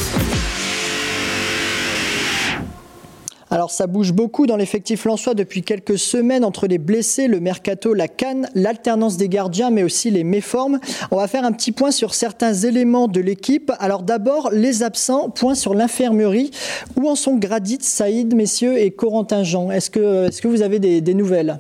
Alors 3.53 3.69
ça 3.69 3.86
bouge 3.86 4.13
beaucoup 4.13 4.48
dans 4.48 4.55
l'effectif 4.55 5.05
Lensois 5.05 5.36
depuis 5.36 5.62
quelques 5.62 6.00
semaines 6.00 6.43
entre 6.43 6.65
les 6.65 6.79
blessés, 6.79 7.27
le 7.27 7.39
mercato, 7.39 7.93
la 7.93 8.07
canne, 8.07 8.50
l'alternance 8.55 9.15
des 9.15 9.29
gardiens, 9.29 9.69
mais 9.69 9.83
aussi 9.83 10.10
les 10.10 10.24
méformes. 10.24 10.79
On 11.12 11.17
va 11.17 11.27
faire 11.27 11.45
un 11.45 11.51
petit 11.51 11.72
point 11.72 11.91
sur 11.91 12.15
certains 12.15 12.55
éléments 12.55 13.07
de 13.07 13.22
l'équipe. 13.22 13.72
Alors 13.77 14.01
d'abord, 14.01 14.50
les 14.51 14.81
absents, 14.81 15.29
point 15.29 15.53
sur 15.53 15.75
l'infirmerie. 15.75 16.50
Où 16.95 17.07
en 17.07 17.13
sont 17.13 17.36
Gradit, 17.36 17.77
Saïd, 17.81 18.33
messieurs, 18.33 18.79
et 18.79 18.89
Corentin 18.89 19.43
Jean? 19.43 19.69
Est-ce 19.69 19.91
que, 19.91 20.29
est 20.29 20.41
que 20.41 20.48
vous 20.48 20.63
avez 20.63 20.79
des 20.79 21.13
nouvelles? 21.13 21.60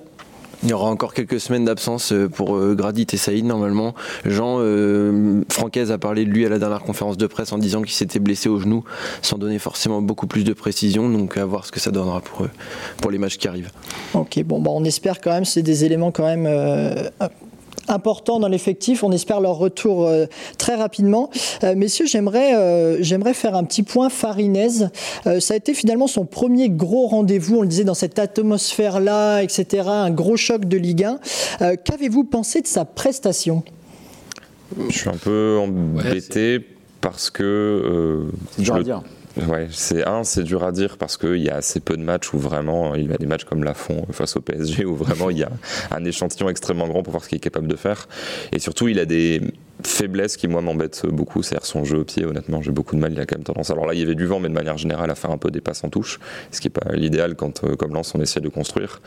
Il 0.63 0.69
y 0.69 0.73
aura 0.73 0.89
encore 0.89 1.13
quelques 1.13 1.39
semaines 1.39 1.65
d'absence 1.65 2.13
euh, 2.13 2.29
pour 2.29 2.55
euh, 2.55 2.73
Gradit 2.73 3.07
et 3.11 3.17
Saïd 3.17 3.45
normalement. 3.45 3.93
Jean 4.25 4.57
euh, 4.59 5.41
Francaise 5.49 5.91
a 5.91 5.97
parlé 5.97 6.25
de 6.25 6.29
lui 6.29 6.45
à 6.45 6.49
la 6.49 6.59
dernière 6.59 6.81
conférence 6.81 7.17
de 7.17 7.27
presse 7.27 7.51
en 7.51 7.57
disant 7.57 7.81
qu'il 7.81 7.91
s'était 7.91 8.19
blessé 8.19 8.49
au 8.49 8.59
genou, 8.59 8.83
sans 9.21 9.37
donner 9.37 9.59
forcément 9.59 10.01
beaucoup 10.01 10.27
plus 10.27 10.43
de 10.43 10.53
précision. 10.53 11.09
Donc 11.09 11.37
à 11.37 11.45
voir 11.45 11.65
ce 11.65 11.71
que 11.71 11.79
ça 11.79 11.91
donnera 11.91 12.21
pour, 12.21 12.47
pour 12.97 13.11
les 13.11 13.17
matchs 13.17 13.37
qui 13.37 13.47
arrivent. 13.47 13.71
Ok, 14.13 14.41
bon, 14.43 14.59
bah, 14.59 14.71
on 14.73 14.83
espère 14.85 15.19
quand 15.19 15.31
même, 15.31 15.45
c'est 15.45 15.63
des 15.63 15.83
éléments 15.85 16.11
quand 16.11 16.25
même 16.25 16.47
important 17.87 18.39
dans 18.39 18.47
l'effectif. 18.47 19.03
On 19.03 19.11
espère 19.11 19.41
leur 19.41 19.55
retour 19.55 20.05
euh, 20.05 20.25
très 20.57 20.75
rapidement. 20.75 21.29
Euh, 21.63 21.75
messieurs, 21.75 22.05
j'aimerais 22.05 22.55
euh, 22.55 22.97
j'aimerais 23.01 23.33
faire 23.33 23.55
un 23.55 23.63
petit 23.63 23.83
point 23.83 24.09
Farinez. 24.09 24.87
ça 25.39 25.53
a 25.53 25.57
été 25.57 25.73
finalement 25.73 26.07
son 26.07 26.25
premier 26.25 26.69
gros 26.69 27.07
rendez-vous, 27.07 27.57
on 27.57 27.61
le 27.61 27.67
disait, 27.67 27.83
dans 27.83 27.93
cette 27.93 28.19
atmosphère-là, 28.19 29.41
etc. 29.41 29.83
Un 29.87 30.11
gros 30.11 30.37
choc 30.37 30.65
de 30.65 30.77
Ligue 30.77 31.03
1. 31.59 31.75
Qu'avez-vous 31.77 32.23
pensé 32.23 32.61
de 32.61 32.67
sa 32.67 32.85
prestation? 32.85 33.63
Je 34.89 34.97
suis 34.97 35.09
un 35.09 35.17
peu 35.17 35.59
embêté 35.59 36.65
parce 37.01 37.29
que... 37.29 38.27
je 38.59 38.73
le... 38.73 38.83
dire. 38.83 39.03
Ouais, 39.35 39.67
c'est 39.71 40.05
un, 40.05 40.23
c'est 40.23 40.43
dur 40.43 40.63
à 40.63 40.71
dire 40.71 40.97
parce 40.97 41.17
qu'il 41.17 41.37
y 41.37 41.49
a 41.49 41.55
assez 41.55 41.79
peu 41.79 41.97
de 41.97 42.03
matchs 42.03 42.33
où 42.33 42.37
vraiment 42.37 42.93
il 42.93 43.09
y 43.09 43.13
a 43.13 43.17
des 43.17 43.25
matchs 43.25 43.45
comme 43.45 43.63
Lafont 43.63 44.05
face 44.11 44.35
au 44.35 44.41
PSG 44.41 44.85
où 44.85 44.95
vraiment 44.95 45.31
il 45.31 45.39
y 45.39 45.43
a 45.43 45.49
un 45.89 46.05
échantillon 46.05 46.49
extrêmement 46.49 46.87
grand 46.87 47.01
pour 47.01 47.11
voir 47.11 47.23
ce 47.23 47.29
qu'il 47.29 47.37
est 47.37 47.41
capable 47.41 47.67
de 47.67 47.75
faire. 47.75 48.07
Et 48.51 48.59
surtout, 48.59 48.87
il 48.89 48.99
a 48.99 49.05
des 49.05 49.41
faiblesse 49.83 50.37
qui 50.37 50.47
moi 50.47 50.61
m'embête 50.61 51.05
beaucoup, 51.07 51.43
c'est 51.43 51.61
son 51.63 51.83
jeu 51.83 51.99
au 51.99 52.03
pied. 52.03 52.25
Honnêtement, 52.25 52.61
j'ai 52.61 52.71
beaucoup 52.71 52.95
de 52.95 53.01
mal. 53.01 53.13
Il 53.13 53.19
a 53.19 53.25
quand 53.25 53.35
même 53.35 53.43
tendance. 53.43 53.69
Alors 53.71 53.85
là, 53.85 53.93
il 53.93 53.99
y 53.99 54.03
avait 54.03 54.15
du 54.15 54.25
vent, 54.25 54.39
mais 54.39 54.49
de 54.49 54.53
manière 54.53 54.77
générale, 54.77 55.09
à 55.09 55.15
faire 55.15 55.31
un 55.31 55.37
peu 55.37 55.51
des 55.51 55.61
passes 55.61 55.83
en 55.83 55.89
touche, 55.89 56.19
ce 56.51 56.61
qui 56.61 56.67
n'est 56.67 56.71
pas 56.71 56.93
l'idéal 56.93 57.35
quand, 57.35 57.63
euh, 57.63 57.75
comme 57.75 57.93
lance, 57.93 58.13
on 58.15 58.21
essaie 58.21 58.41
de 58.41 58.49
construire. 58.49 59.01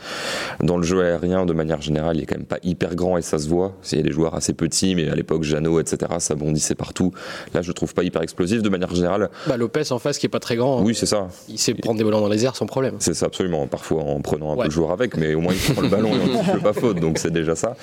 Dans 0.61 0.77
le 0.77 0.83
jeu 0.83 1.01
aérien, 1.03 1.45
de 1.45 1.53
manière 1.53 1.81
générale, 1.81 2.17
il 2.17 2.23
est 2.23 2.25
quand 2.25 2.37
même 2.37 2.45
pas 2.45 2.59
hyper 2.63 2.95
grand 2.95 3.17
et 3.17 3.21
ça 3.21 3.37
se 3.37 3.47
voit. 3.47 3.73
Il 3.91 3.97
y 3.97 4.01
a 4.01 4.03
des 4.03 4.11
joueurs 4.11 4.35
assez 4.35 4.53
petits, 4.53 4.95
mais 4.95 5.09
à 5.09 5.15
l'époque, 5.15 5.43
Jeannot, 5.43 5.79
etc., 5.79 6.11
ça 6.19 6.35
bondissait 6.35 6.75
partout. 6.75 7.11
Là, 7.53 7.61
je 7.61 7.67
le 7.67 7.73
trouve 7.73 7.93
pas 7.93 8.03
hyper 8.03 8.21
explosif 8.21 8.61
de 8.61 8.69
manière 8.69 8.93
générale. 8.93 9.29
Bah, 9.47 9.57
Lopez 9.57 9.91
en 9.91 9.99
face, 9.99 10.17
qui 10.17 10.25
est 10.25 10.29
pas 10.29 10.39
très 10.39 10.55
grand. 10.55 10.81
Oui, 10.81 10.95
c'est 10.95 11.05
ça. 11.05 11.27
Il 11.49 11.57
sait 11.57 11.73
prendre 11.73 11.97
des 11.97 12.03
ballons 12.03 12.21
dans 12.21 12.29
les 12.29 12.43
airs 12.45 12.55
sans 12.55 12.65
problème. 12.65 12.95
C'est 12.99 13.13
ça, 13.13 13.27
absolument. 13.27 13.67
Parfois 13.67 14.03
en 14.03 14.21
prenant 14.21 14.53
un 14.53 14.57
peu 14.57 14.65
le 14.65 14.71
joueur 14.71 14.91
avec, 14.91 15.17
mais 15.17 15.33
au 15.33 15.41
moins 15.41 15.53
il 15.53 15.73
prend 15.73 15.81
le 15.81 15.89
ballon 15.89 16.09
et 16.13 16.19
on 16.19 16.37
ne 16.37 16.57
fait 16.57 16.63
pas 16.63 16.73
faute, 16.73 16.99
donc 16.99 17.17
c'est 17.17 17.31
déjà 17.31 17.55
ça. 17.55 17.75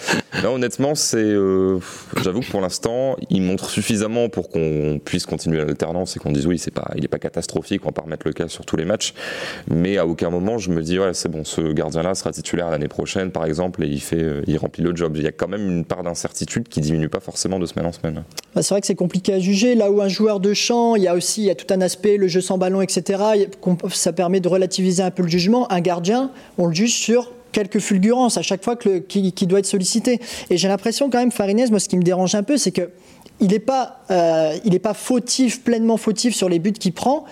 Là, 0.42 0.50
honnêtement, 0.50 0.94
c'est. 0.94 1.18
Euh, 1.18 1.78
j'avoue 2.22 2.40
que 2.40 2.50
pour 2.50 2.60
l'instant, 2.60 2.83
il 3.30 3.42
montre 3.42 3.70
suffisamment 3.70 4.28
pour 4.28 4.48
qu'on 4.48 5.00
puisse 5.04 5.26
continuer 5.26 5.58
l'alternance 5.58 6.16
et 6.16 6.20
qu'on 6.20 6.32
dise 6.32 6.46
oui, 6.46 6.60
il 6.94 7.00
n'est 7.00 7.08
pas 7.08 7.18
catastrophique, 7.18 7.82
on 7.84 7.88
va 7.88 7.92
pas 7.92 8.02
remettre 8.02 8.26
le 8.26 8.32
cas 8.32 8.48
sur 8.48 8.64
tous 8.64 8.76
les 8.76 8.84
matchs. 8.84 9.14
Mais 9.68 9.98
à 9.98 10.06
aucun 10.06 10.30
moment, 10.30 10.58
je 10.58 10.70
me 10.70 10.82
dis 10.82 10.98
ouais, 10.98 11.14
c'est 11.14 11.28
bon, 11.28 11.44
ce 11.44 11.72
gardien-là 11.72 12.14
sera 12.14 12.32
titulaire 12.32 12.70
l'année 12.70 12.88
prochaine, 12.88 13.30
par 13.30 13.44
exemple, 13.44 13.84
et 13.84 13.88
il 13.88 14.02
euh, 14.14 14.58
remplit 14.58 14.82
le 14.82 14.94
job. 14.94 15.16
Il 15.16 15.22
y 15.22 15.26
a 15.26 15.32
quand 15.32 15.48
même 15.48 15.68
une 15.68 15.84
part 15.84 16.02
d'incertitude 16.02 16.68
qui 16.68 16.80
diminue 16.80 17.08
pas 17.08 17.20
forcément 17.20 17.58
de 17.58 17.66
semaine 17.66 17.86
en 17.86 17.92
semaine. 17.92 18.24
Bah, 18.54 18.62
c'est 18.62 18.74
vrai 18.74 18.80
que 18.80 18.86
c'est 18.86 18.94
compliqué 18.94 19.34
à 19.34 19.38
juger. 19.38 19.74
Là 19.74 19.90
où 19.90 20.00
un 20.00 20.08
joueur 20.08 20.40
de 20.40 20.54
champ, 20.54 20.96
il 20.96 21.02
y 21.02 21.08
a 21.08 21.14
aussi, 21.14 21.42
il 21.42 21.46
y 21.46 21.50
a 21.50 21.54
tout 21.54 21.72
un 21.72 21.80
aspect, 21.80 22.16
le 22.16 22.28
jeu 22.28 22.40
sans 22.40 22.58
ballon, 22.58 22.80
etc. 22.80 23.22
Ça 23.90 24.12
permet 24.12 24.40
de 24.40 24.48
relativiser 24.48 25.02
un 25.02 25.10
peu 25.10 25.22
le 25.22 25.28
jugement. 25.28 25.70
Un 25.72 25.80
gardien, 25.80 26.30
on 26.58 26.66
le 26.66 26.74
juge 26.74 26.94
sur 26.94 27.30
quelques 27.54 27.78
fulgurances 27.78 28.36
à 28.36 28.42
chaque 28.42 28.62
fois 28.62 28.76
que 28.76 28.98
qui, 28.98 29.46
doit 29.46 29.60
être 29.60 29.66
sollicité. 29.66 30.20
Et 30.50 30.58
j'ai 30.58 30.68
l'impression 30.68 31.08
quand 31.08 31.18
même, 31.18 31.32
Farinez, 31.32 31.70
moi 31.70 31.78
ce 31.78 31.88
qui 31.88 31.96
me 31.96 32.02
dérange 32.02 32.34
un 32.34 32.42
peu, 32.42 32.58
c'est 32.58 32.72
que 32.72 32.90
il 33.40 33.48
n'est 33.48 33.58
pas, 33.58 34.00
euh, 34.10 34.56
pas 34.82 34.94
fautif, 34.94 35.62
pleinement 35.62 35.96
fautif 35.96 36.34
sur 36.34 36.48
les 36.48 36.58
buts 36.58 36.72
qu'il 36.72 36.92
prend, 36.92 37.24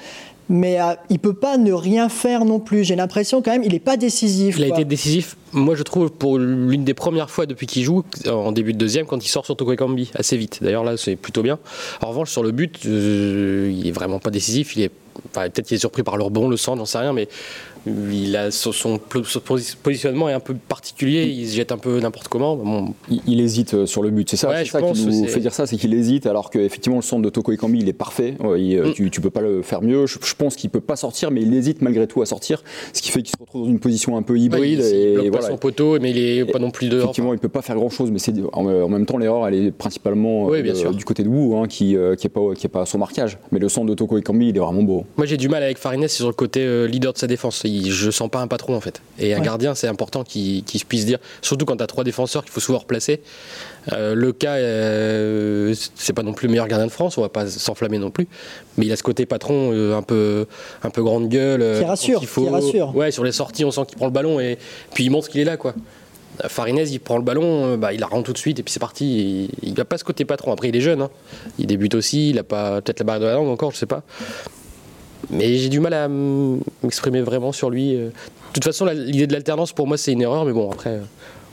mais 0.48 0.80
euh, 0.80 0.94
il 1.10 1.18
peut 1.18 1.34
pas 1.34 1.56
ne 1.56 1.72
rien 1.72 2.08
faire 2.08 2.44
non 2.44 2.60
plus. 2.60 2.84
J'ai 2.84 2.96
l'impression 2.96 3.40
quand 3.40 3.52
même, 3.52 3.62
il 3.62 3.72
n'est 3.72 3.78
pas 3.78 3.96
décisif. 3.96 4.56
Il 4.58 4.64
a 4.64 4.68
été 4.68 4.84
décisif, 4.84 5.36
moi 5.52 5.74
je 5.74 5.82
trouve, 5.82 6.10
pour 6.10 6.38
l'une 6.38 6.84
des 6.84 6.94
premières 6.94 7.30
fois 7.30 7.46
depuis 7.46 7.66
qu'il 7.66 7.84
joue, 7.84 8.04
en 8.28 8.52
début 8.52 8.72
de 8.72 8.78
deuxième, 8.78 9.06
quand 9.06 9.24
il 9.24 9.28
sort 9.28 9.44
sur 9.44 9.56
Toko 9.56 9.72
Ekambi, 9.72 10.10
assez 10.14 10.36
vite. 10.36 10.58
D'ailleurs 10.62 10.84
là, 10.84 10.96
c'est 10.96 11.16
plutôt 11.16 11.42
bien. 11.42 11.58
En 12.02 12.08
revanche, 12.08 12.30
sur 12.30 12.42
le 12.42 12.50
but, 12.50 12.80
euh, 12.86 13.72
il 13.72 13.86
est 13.86 13.92
vraiment 13.92 14.18
pas 14.18 14.30
décisif. 14.30 14.76
Il 14.76 14.82
est, 14.82 14.90
peut-être 15.32 15.62
qu'il 15.62 15.76
est 15.76 15.80
surpris 15.80 16.02
par 16.02 16.16
le 16.16 16.24
rebond, 16.24 16.48
le 16.48 16.56
centre, 16.56 16.78
j'en 16.78 16.86
sais 16.86 16.98
rien, 16.98 17.12
mais 17.12 17.28
il 17.86 18.36
a 18.36 18.50
son, 18.50 18.98
positionnement 18.98 20.28
est 20.28 20.32
un 20.32 20.40
peu 20.40 20.54
particulier, 20.54 21.24
il 21.24 21.48
se 21.48 21.56
jette 21.56 21.72
un 21.72 21.78
peu 21.78 21.98
n'importe 22.00 22.28
comment. 22.28 22.94
Il, 23.26 23.40
hésite 23.40 23.74
euh, 23.74 23.86
sur 23.86 24.02
le 24.02 24.10
but, 24.10 24.30
c'est 24.30 24.36
ça, 24.36 24.64
ça 24.64 24.80
qui 24.80 25.06
nous 25.06 25.26
fait 25.26 25.40
dire 25.40 25.52
ça, 25.52 25.66
c'est 25.66 25.76
qu'il 25.76 25.92
hésite 25.94 26.26
alors 26.26 26.50
qu'effectivement 26.50 26.96
le 26.96 27.02
centre 27.02 27.22
de 27.22 27.30
Toko 27.30 27.52
Ekambi 27.52 27.80
il 27.80 27.88
est 27.88 27.92
parfait, 27.92 28.34
euh, 28.44 28.90
mm. 28.90 28.92
tu, 28.92 29.10
tu 29.10 29.20
peux 29.20 29.30
pas 29.30 29.40
le 29.40 29.62
faire 29.62 29.82
mieux. 29.82 30.06
Je, 30.06 30.34
pense 30.36 30.56
qu'il 30.56 30.70
peut 30.70 30.80
pas 30.80 30.96
sortir, 30.96 31.30
mais 31.30 31.42
il 31.42 31.52
hésite 31.54 31.82
malgré 31.82 32.06
tout 32.06 32.22
à 32.22 32.26
sortir, 32.26 32.62
ce 32.92 33.02
qui 33.02 33.10
fait 33.10 33.22
qu'il 33.22 33.34
se 33.36 33.40
retrouve 33.40 33.64
dans 33.64 33.70
une 33.70 33.80
position 33.80 34.16
un 34.16 34.22
peu 34.22 34.38
hybride. 34.38 34.80
il, 34.80 34.94
et, 34.94 35.30
bloque 35.30 35.40
pas 35.40 35.48
son 35.48 35.56
poteau, 35.56 35.98
mais 36.00 36.10
il 36.10 36.18
est 36.18 36.44
pas 36.44 36.58
non 36.58 36.70
plus 36.70 36.88
dehors. 36.88 37.04
Effectivement, 37.04 37.32
il 37.32 37.40
peut 37.40 37.48
pas 37.48 37.62
faire 37.62 37.76
grand 37.76 37.90
chose, 37.90 38.10
mais 38.10 38.18
c'est 38.18 38.34
en, 38.52 38.88
même 38.88 39.06
temps 39.06 39.18
l'erreur 39.18 39.46
elle 39.48 39.54
est 39.54 39.70
principalement 39.72 40.52
euh, 40.52 40.92
du 40.92 41.04
côté 41.04 41.22
de 41.22 41.28
Wu 41.28 41.56
hein, 41.56 41.66
qui, 41.66 41.96
qui 42.18 42.26
est 42.26 42.30
pas 42.30 42.40
qui 42.56 42.66
est 42.66 42.70
pas 42.70 42.86
son 42.86 42.98
marquage. 42.98 43.38
Mais 43.50 43.58
le 43.58 43.68
centre 43.68 43.86
de 43.86 43.94
Toko 43.94 44.18
Ekambi 44.18 44.48
il 44.48 44.56
est 44.56 44.60
vraiment 44.60 44.82
beau. 44.82 45.04
Moi 45.16 45.26
j'ai 45.26 45.36
du 45.36 45.48
mal 45.48 45.62
avec 45.62 45.78
Farines 45.78 46.06
sur 46.08 46.28
le 46.28 46.32
côté 46.32 46.86
leader 46.86 47.12
de 47.12 47.18
sa 47.18 47.26
défense 47.26 47.64
je 47.90 48.10
sens 48.10 48.28
pas 48.28 48.40
un 48.40 48.46
patron 48.46 48.74
en 48.74 48.80
fait. 48.80 49.02
Et 49.18 49.34
un 49.34 49.40
gardien, 49.40 49.74
c'est 49.74 49.88
important 49.88 50.24
qu'il 50.24 50.64
se 50.66 50.84
puisse 50.84 51.06
dire, 51.06 51.18
surtout 51.40 51.64
quand 51.64 51.76
tu 51.76 51.82
as 51.82 51.86
trois 51.86 52.04
défenseurs 52.04 52.42
qu'il 52.42 52.52
faut 52.52 52.60
souvent 52.60 52.78
replacer. 52.78 53.20
Euh, 53.92 54.14
le 54.14 54.32
cas, 54.32 54.54
euh, 54.54 55.74
c'est 55.94 56.12
pas 56.12 56.22
non 56.22 56.32
plus 56.32 56.46
le 56.46 56.52
meilleur 56.52 56.68
gardien 56.68 56.86
de 56.86 56.92
France, 56.92 57.18
on 57.18 57.22
va 57.22 57.28
pas 57.28 57.46
s'enflammer 57.46 57.98
non 57.98 58.10
plus. 58.10 58.28
Mais 58.76 58.86
il 58.86 58.92
a 58.92 58.96
ce 58.96 59.02
côté 59.02 59.26
patron 59.26 59.70
euh, 59.72 59.96
un 59.96 60.02
peu, 60.02 60.46
un 60.82 60.90
peu 60.90 61.02
grande 61.02 61.28
gueule. 61.28 61.78
Qui 61.78 61.84
rassure, 61.84 62.24
faut, 62.24 62.48
rassure. 62.48 62.94
Ouais, 62.94 63.10
sur 63.10 63.24
les 63.24 63.32
sorties, 63.32 63.64
on 63.64 63.70
sent 63.70 63.82
qu'il 63.88 63.96
prend 63.96 64.06
le 64.06 64.12
ballon 64.12 64.40
et 64.40 64.58
puis 64.94 65.04
il 65.04 65.10
montre 65.10 65.28
qu'il 65.28 65.40
est 65.40 65.44
là, 65.44 65.56
quoi. 65.56 65.74
Farinez, 66.46 66.88
il 66.90 66.98
prend 66.98 67.18
le 67.18 67.22
ballon, 67.22 67.76
bah, 67.76 67.92
il 67.92 68.00
la 68.00 68.06
rend 68.06 68.22
tout 68.22 68.32
de 68.32 68.38
suite 68.38 68.58
et 68.58 68.62
puis 68.62 68.72
c'est 68.72 68.80
parti. 68.80 69.50
Il 69.62 69.74
n'a 69.74 69.84
pas 69.84 69.98
ce 69.98 70.04
côté 70.04 70.24
patron. 70.24 70.50
Après, 70.52 70.70
il 70.70 70.76
est 70.76 70.80
jeune, 70.80 71.02
hein. 71.02 71.10
il 71.58 71.66
débute 71.66 71.94
aussi, 71.94 72.30
il 72.30 72.38
a 72.38 72.42
pas 72.42 72.80
peut-être 72.80 73.00
la 73.00 73.04
barre 73.04 73.20
de 73.20 73.26
la 73.26 73.34
langue 73.34 73.48
encore, 73.48 73.72
je 73.72 73.76
sais 73.76 73.86
pas. 73.86 74.02
Mais 75.32 75.56
j'ai 75.56 75.68
du 75.68 75.80
mal 75.80 75.94
à 75.94 76.08
m'exprimer 76.08 77.22
vraiment 77.22 77.52
sur 77.52 77.70
lui. 77.70 77.96
Euh. 77.96 78.06
De 78.06 78.52
toute 78.52 78.64
façon, 78.64 78.84
l'idée 78.84 79.26
de 79.26 79.32
l'alternance, 79.32 79.72
pour 79.72 79.86
moi, 79.86 79.96
c'est 79.96 80.12
une 80.12 80.20
erreur, 80.20 80.44
mais 80.44 80.52
bon, 80.52 80.70
après. 80.70 81.00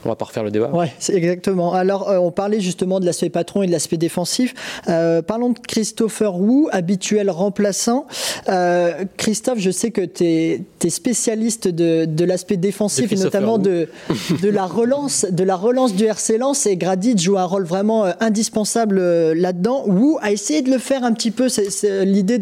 On 0.04 0.08
va 0.08 0.16
pas 0.16 0.24
refaire 0.24 0.44
le 0.44 0.50
débat. 0.50 0.70
Oui, 0.72 0.86
exactement. 1.12 1.74
Alors, 1.74 2.08
euh, 2.08 2.18
on 2.18 2.30
parlait 2.30 2.60
justement 2.60 3.00
de 3.00 3.06
l'aspect 3.06 3.28
patron 3.28 3.62
et 3.62 3.66
de 3.66 3.72
l'aspect 3.72 3.98
défensif. 3.98 4.54
Euh, 4.88 5.20
parlons 5.20 5.50
de 5.50 5.58
Christopher 5.58 6.36
Wu, 6.36 6.68
habituel 6.72 7.30
remplaçant. 7.30 8.06
Euh, 8.48 9.04
Christophe, 9.18 9.58
je 9.58 9.70
sais 9.70 9.90
que 9.90 10.00
tu 10.00 10.24
es, 10.24 10.64
spécialiste 10.88 11.68
de, 11.68 12.24
l'aspect 12.24 12.56
défensif 12.56 13.12
et 13.12 13.16
notamment 13.16 13.58
de, 13.58 13.88
de, 14.42 14.48
la 14.48 14.64
relance, 14.64 15.26
de 15.30 15.44
la 15.44 15.56
relance 15.56 15.94
du 15.94 16.04
RC 16.04 16.38
Lens 16.38 16.66
et 16.66 16.76
Gradit 16.76 17.18
joue 17.18 17.38
un 17.38 17.44
rôle 17.44 17.64
vraiment 17.64 18.06
indispensable 18.20 19.00
là-dedans. 19.32 19.84
Wu 19.86 20.16
a 20.22 20.32
essayé 20.32 20.62
de 20.62 20.70
le 20.70 20.78
faire 20.78 21.04
un 21.04 21.12
petit 21.12 21.30
peu. 21.30 21.48
C'est 21.48 22.04
l'idée 22.04 22.40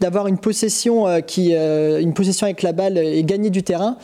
d'avoir 0.00 0.26
une 0.26 0.38
possession 0.38 1.06
qui, 1.26 1.52
une 1.54 2.14
possession 2.14 2.46
avec 2.46 2.62
la 2.62 2.72
balle 2.72 2.98
et 2.98 3.22
gagner 3.22 3.50
du 3.50 3.62
terrain. 3.62 3.96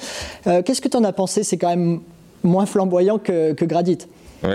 Qu'est-ce 0.45 0.81
que 0.81 0.89
tu 0.89 0.97
en 0.97 1.05
as 1.05 1.13
pensé? 1.13 1.43
C'est 1.43 1.57
quand 1.57 1.71
même 1.71 2.01
moins 2.43 2.67
flamboyant 2.67 3.19
que, 3.19 3.53
que 3.53 3.65
Gradit. 3.65 4.09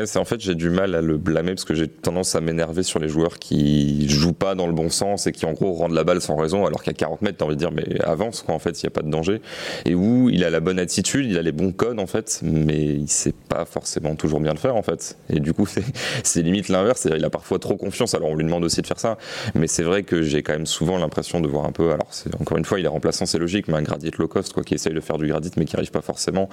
C'est 0.06 0.19
en 0.19 0.26
fait 0.26 0.41
j'ai 0.41 0.56
du 0.56 0.69
mal 0.69 0.95
à 0.95 1.02
le 1.02 1.17
blâmer 1.17 1.52
parce 1.52 1.63
que 1.63 1.73
j'ai 1.73 1.88
tendance 1.88 2.36
à 2.36 2.41
m'énerver 2.41 2.84
sur 2.84 3.00
les 3.00 3.08
joueurs 3.08 3.39
qui 3.39 4.08
jouent 4.10 4.34
pas 4.34 4.54
dans 4.54 4.67
le 4.67 4.73
bon 4.73 4.89
sens 4.89 5.28
et 5.28 5.32
qui 5.32 5.45
en 5.45 5.54
gros 5.54 5.71
rendent 5.71 5.93
la 5.93 6.04
balle 6.04 6.19
sans 6.19 6.36
raison 6.36 6.65
alors 6.65 6.84
qu'à 6.84 6.91
40 6.91 7.21
mètres 7.21 7.38
t'as 7.38 7.45
envie 7.45 7.56
de 7.56 7.60
dire 7.60 7.71
mais 7.71 8.02
avance 8.02 8.41
quoi 8.41 8.54
en 8.54 8.60
fait 8.60 8.82
il 8.82 8.86
n'y 8.86 8.88
a 8.88 8.91
pas 8.91 9.02
de 9.02 9.10
danger. 9.10 9.41
Et 9.86 9.95
où 9.95 10.30
il 10.30 10.43
a 10.43 10.50
la 10.50 10.60
bonne 10.60 10.78
attitude 10.78 11.26
il 11.26 11.38
a 11.38 11.41
les 11.41 11.54
bons 11.54 11.71
codes 11.71 12.00
en 12.00 12.08
fait 12.08 12.41
mais 12.43 12.84
il 12.84 13.08
sait 13.08 13.34
pas 13.47 13.63
forcément 13.63 14.15
toujours 14.15 14.41
bien 14.41 14.52
le 14.52 14.60
faire 14.60 14.76
en 14.76 14.82
fait. 14.82 15.17
Et 15.30 15.39
du 15.39 15.54
coup 15.54 15.67
c'est 16.23 16.41
limite 16.41 16.67
l'inverse. 16.67 17.08
Il 17.15 17.23
a 17.23 17.30
parfois 17.30 17.58
trop 17.58 17.78
confiance 17.78 18.13
alors 18.13 18.30
on 18.30 18.36
lui 18.36 18.43
demande 18.43 18.65
aussi 18.65 18.82
de 18.82 18.88
faire 18.88 19.00
ça. 19.00 19.17
Mais 19.56 19.67
c'est 19.67 19.84
vrai 19.84 20.04
que 20.04 20.21
j'ai 20.21 20.43
quand 20.43 20.54
même 20.54 20.65
souvent 20.65 20.97
l'impression 20.97 21.39
de 21.39 21.47
voir 21.47 21.65
un 21.65 21.71
peu 21.71 21.91
alors 21.91 22.10
encore 22.41 22.58
une 22.58 22.65
fois 22.65 22.80
il 22.80 22.86
est 22.86 22.89
remplaçant 22.89 23.26
c'est 23.26 23.39
logique 23.39 23.69
mais 23.69 23.76
un 23.76 23.84
gradit 23.84 24.12
low 24.17 24.28
cost 24.28 24.52
quoi 24.52 24.63
qui 24.63 24.73
essaye 24.73 24.93
de 24.93 25.00
faire 25.00 25.17
du 25.17 25.28
gradit 25.28 25.52
mais 25.56 25.63
qui 25.63 25.78
arrive 25.78 25.91
pas 25.91 26.02
forcément. 26.02 26.50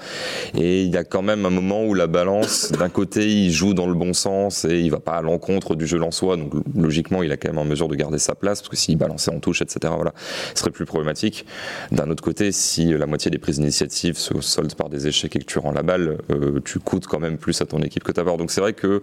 Et 0.57 0.85
il 0.85 0.91
y 0.93 0.97
a 0.97 1.03
quand 1.03 1.23
même 1.23 1.45
un 1.47 1.51
moment 1.51 1.85
où 1.85 1.95
la 1.95 2.07
balance 2.07 2.71
d'un 2.71 2.89
côté 2.89 3.24
il 3.31 3.51
joue 3.51 3.75
dans 3.75 3.87
le 3.87 3.95
bon 3.95 4.13
sens 4.13 4.65
et 4.65 4.81
il 4.81 4.91
va 4.91 5.01
pas 5.01 5.13
à 5.13 5.23
l'encontre 5.23 5.75
du 5.75 5.87
jeu 5.87 5.99
soi. 6.11 6.37
Donc 6.37 6.53
logiquement, 6.75 7.23
il 7.23 7.33
a 7.33 7.37
quand 7.37 7.49
même 7.49 7.59
en 7.59 7.65
mesure 7.65 7.89
de 7.89 7.95
garder 7.95 8.19
sa 8.19 8.35
place 8.35 8.61
parce 8.61 8.69
que 8.69 8.77
s'il 8.77 8.97
balançait 8.97 9.31
en 9.31 9.41
touche, 9.41 9.63
etc., 9.63 9.93
voilà, 9.95 10.13
ce 10.55 10.61
serait 10.61 10.71
plus 10.71 10.85
problématique. 10.85 11.47
D'un 11.93 12.11
autre 12.11 12.23
côté, 12.23 12.53
si 12.53 12.87
la 12.87 13.07
moitié 13.07 13.31
des 13.31 13.39
prises 13.39 13.59
d'initiative 13.59 14.17
se 14.17 14.41
soldent 14.41 14.75
par 14.75 14.89
des 14.89 15.07
échecs 15.07 15.37
et 15.37 15.39
que 15.39 15.45
tu 15.45 15.59
rends 15.59 15.73
la 15.73 15.83
balle, 15.83 16.19
euh, 16.31 16.61
tu 16.65 16.79
coûtes 16.79 17.07
quand 17.07 17.21
même 17.21 17.39
plus 17.39 17.61
à 17.61 17.67
ton 17.67 17.81
équipe 17.83 18.05
que 18.05 18.13
ta 18.13 18.25
part. 18.25 18.37
Donc 18.37 18.51
c'est 18.51 18.61
vrai 18.61 18.73
que 18.73 19.03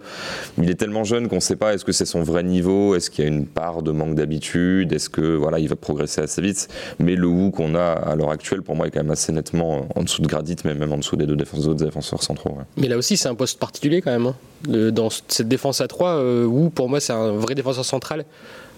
il 0.58 0.70
est 0.70 0.74
tellement 0.74 1.04
jeune 1.04 1.28
qu'on 1.28 1.36
ne 1.36 1.40
sait 1.40 1.56
pas 1.56 1.74
est-ce 1.74 1.84
que 1.84 1.92
c'est 1.92 2.06
son 2.06 2.22
vrai 2.22 2.42
niveau, 2.42 2.94
est-ce 2.94 3.10
qu'il 3.10 3.24
y 3.24 3.26
a 3.26 3.30
une 3.30 3.46
part 3.46 3.82
de 3.82 3.90
manque 3.90 4.14
d'habitude, 4.14 4.92
est-ce 4.92 5.10
que 5.10 5.36
voilà, 5.36 5.58
il 5.58 5.68
va 5.68 5.76
progresser 5.76 6.20
assez 6.20 6.42
vite. 6.42 6.68
Mais 6.98 7.16
le 7.16 7.26
Wu 7.26 7.50
qu'on 7.50 7.74
a 7.74 7.92
à 7.92 8.14
l'heure 8.14 8.30
actuelle, 8.30 8.62
pour 8.62 8.76
moi, 8.76 8.86
est 8.86 8.90
quand 8.90 9.02
même 9.02 9.10
assez 9.10 9.32
nettement 9.32 9.88
en 9.94 10.02
dessous 10.02 10.22
de 10.22 10.26
Gradit, 10.26 10.56
mais 10.64 10.74
même 10.74 10.92
en 10.92 10.98
dessous 10.98 11.16
des 11.16 11.26
deux 11.26 11.36
défenseurs, 11.36 11.74
défenseurs 11.74 12.22
centraux. 12.22 12.58
Mais 12.76 12.88
là 12.88 12.96
aussi, 12.96 13.16
c'est 13.16 13.28
un 13.28 13.34
poste 13.34 13.58
particulier 13.58 14.00
quand 14.02 14.10
même. 14.10 14.11
Hein 14.20 14.34
dans 14.68 15.10
cette 15.10 15.48
défense 15.48 15.80
à 15.80 15.88
3, 15.88 16.08
euh, 16.10 16.44
où 16.44 16.70
pour 16.70 16.88
moi 16.88 17.00
c'est 17.00 17.12
un 17.12 17.32
vrai 17.32 17.54
défenseur 17.54 17.84
central. 17.84 18.24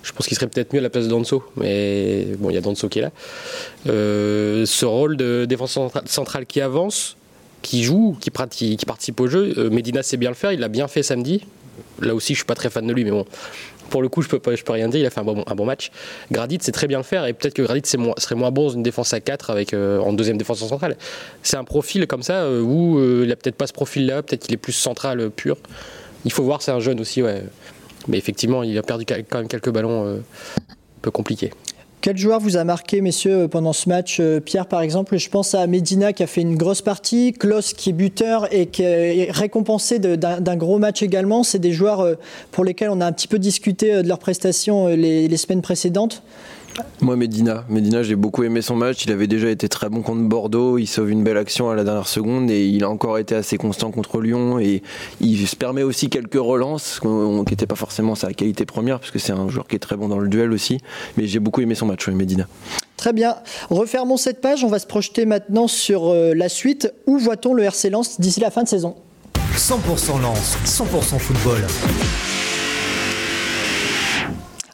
Je 0.02 0.12
pense 0.12 0.26
qu'il 0.26 0.36
serait 0.36 0.46
peut-être 0.46 0.72
mieux 0.72 0.80
à 0.80 0.82
la 0.82 0.90
place 0.90 1.04
de 1.04 1.10
Danso, 1.10 1.42
mais 1.56 2.26
bon, 2.38 2.50
il 2.50 2.54
y 2.54 2.58
a 2.58 2.60
Danso 2.60 2.88
qui 2.88 2.98
est 2.98 3.02
là. 3.02 3.10
Euh, 3.88 4.66
ce 4.66 4.84
rôle 4.84 5.16
de 5.16 5.46
défenseur 5.46 5.90
central 6.04 6.44
qui 6.44 6.60
avance, 6.60 7.16
qui 7.62 7.82
joue, 7.82 8.16
qui, 8.20 8.30
pratique, 8.30 8.80
qui 8.80 8.86
participe 8.86 9.18
au 9.20 9.28
jeu, 9.28 9.54
euh, 9.56 9.70
Medina 9.70 10.02
sait 10.02 10.18
bien 10.18 10.28
le 10.28 10.34
faire, 10.34 10.52
il 10.52 10.60
l'a 10.60 10.68
bien 10.68 10.88
fait 10.88 11.02
samedi. 11.02 11.42
Là 12.00 12.14
aussi, 12.14 12.34
je 12.34 12.38
suis 12.38 12.46
pas 12.46 12.54
très 12.54 12.70
fan 12.70 12.86
de 12.86 12.92
lui, 12.92 13.04
mais 13.04 13.10
bon, 13.10 13.26
pour 13.90 14.02
le 14.02 14.08
coup, 14.08 14.22
je 14.22 14.28
peux, 14.28 14.38
pas, 14.38 14.54
je 14.54 14.62
peux 14.62 14.72
rien 14.72 14.88
dire. 14.88 15.00
Il 15.00 15.06
a 15.06 15.10
fait 15.10 15.20
un 15.20 15.24
bon, 15.24 15.64
match. 15.64 15.90
Gradit, 16.30 16.58
c'est 16.60 16.72
très 16.72 16.86
bien 16.86 16.98
le 16.98 17.04
faire. 17.04 17.26
Et 17.26 17.32
peut-être 17.32 17.54
que 17.54 17.62
Gradit 17.62 17.82
serait 17.84 18.34
moins 18.34 18.50
bon 18.50 18.64
dans 18.64 18.74
une 18.74 18.82
défense 18.82 19.12
à 19.12 19.20
4 19.20 19.50
avec, 19.50 19.74
euh, 19.74 19.98
en 20.00 20.12
deuxième 20.12 20.36
défense 20.36 20.58
centrale. 20.58 20.96
C'est 21.42 21.56
un 21.56 21.64
profil 21.64 22.06
comme 22.06 22.22
ça 22.22 22.42
euh, 22.42 22.60
où 22.60 22.98
euh, 22.98 23.22
il 23.24 23.32
a 23.32 23.36
peut-être 23.36 23.56
pas 23.56 23.66
ce 23.66 23.72
profil-là. 23.72 24.22
Peut-être 24.22 24.42
qu'il 24.42 24.54
est 24.54 24.58
plus 24.58 24.72
central 24.72 25.30
pur. 25.30 25.56
Il 26.24 26.32
faut 26.32 26.42
voir, 26.42 26.62
c'est 26.62 26.72
un 26.72 26.80
jeune 26.80 27.00
aussi, 27.00 27.22
ouais. 27.22 27.42
Mais 28.08 28.18
effectivement, 28.18 28.62
il 28.62 28.76
a 28.76 28.82
perdu 28.82 29.04
quand 29.06 29.38
même 29.38 29.48
quelques 29.48 29.70
ballons 29.70 30.18
un 30.18 30.22
peu 31.00 31.10
compliqués. 31.10 31.50
Quel 32.04 32.18
joueur 32.18 32.38
vous 32.38 32.58
a 32.58 32.64
marqué, 32.64 33.00
messieurs, 33.00 33.48
pendant 33.48 33.72
ce 33.72 33.88
match 33.88 34.18
euh, 34.20 34.38
Pierre, 34.38 34.66
par 34.66 34.82
exemple, 34.82 35.16
je 35.16 35.30
pense 35.30 35.54
à 35.54 35.66
Medina 35.66 36.12
qui 36.12 36.22
a 36.22 36.26
fait 36.26 36.42
une 36.42 36.54
grosse 36.54 36.82
partie, 36.82 37.32
Klaus 37.32 37.72
qui 37.72 37.88
est 37.88 37.92
buteur 37.94 38.46
et 38.52 38.66
qui 38.66 38.82
est 38.82 39.30
récompensé 39.30 39.98
d'un 39.98 40.56
gros 40.56 40.78
match 40.78 41.02
également. 41.02 41.44
C'est 41.44 41.58
des 41.58 41.72
joueurs 41.72 42.00
euh, 42.00 42.16
pour 42.50 42.62
lesquels 42.62 42.90
on 42.90 43.00
a 43.00 43.06
un 43.06 43.12
petit 43.12 43.26
peu 43.26 43.38
discuté 43.38 43.94
euh, 43.94 44.02
de 44.02 44.08
leurs 44.08 44.18
prestations 44.18 44.88
les, 44.88 45.34
semaines 45.38 45.62
précédentes. 45.62 46.22
Moi, 47.00 47.16
Medina. 47.16 47.64
Medina, 47.68 48.02
j'ai 48.02 48.16
beaucoup 48.16 48.42
aimé 48.44 48.62
son 48.62 48.76
match. 48.76 49.04
Il 49.04 49.12
avait 49.12 49.26
déjà 49.26 49.48
été 49.48 49.68
très 49.68 49.88
bon 49.88 50.02
contre 50.02 50.22
Bordeaux. 50.22 50.78
Il 50.78 50.86
sauve 50.86 51.10
une 51.10 51.22
belle 51.22 51.36
action 51.36 51.70
à 51.70 51.74
la 51.74 51.84
dernière 51.84 52.08
seconde 52.08 52.50
et 52.50 52.66
il 52.66 52.84
a 52.84 52.90
encore 52.90 53.18
été 53.18 53.34
assez 53.34 53.56
constant 53.56 53.90
contre 53.90 54.20
Lyon. 54.20 54.58
Et 54.58 54.82
il 55.20 55.46
se 55.46 55.56
permet 55.56 55.82
aussi 55.82 56.08
quelques 56.08 56.34
relances 56.34 57.00
qui 57.00 57.08
n'étaient 57.08 57.66
pas 57.66 57.74
forcément 57.74 58.14
sa 58.14 58.32
qualité 58.32 58.64
première, 58.64 59.00
parce 59.00 59.10
que 59.10 59.18
c'est 59.18 59.32
un 59.32 59.48
joueur 59.48 59.66
qui 59.66 59.76
est 59.76 59.80
très 59.80 59.96
bon 59.96 60.08
dans 60.08 60.18
le 60.18 60.28
duel 60.28 60.52
aussi. 60.52 60.78
Mais 61.16 61.26
j'ai 61.26 61.40
beaucoup 61.40 61.60
aimé 61.60 61.74
son 61.74 61.86
match, 61.86 62.08
Medina. 62.08 62.46
Très 62.96 63.12
bien. 63.12 63.36
Refermons 63.70 64.16
cette 64.16 64.40
page. 64.40 64.64
On 64.64 64.68
va 64.68 64.78
se 64.78 64.86
projeter 64.86 65.26
maintenant 65.26 65.68
sur 65.68 66.08
euh, 66.08 66.32
la 66.34 66.48
suite. 66.48 66.92
Où 67.06 67.18
voit-on 67.18 67.54
le 67.54 67.64
RC 67.64 67.90
Lens 67.90 68.20
d'ici 68.20 68.40
la 68.40 68.50
fin 68.50 68.62
de 68.62 68.68
saison? 68.68 68.96
100% 69.56 70.20
Lens, 70.20 70.56
100% 70.64 71.18
football. 71.18 71.60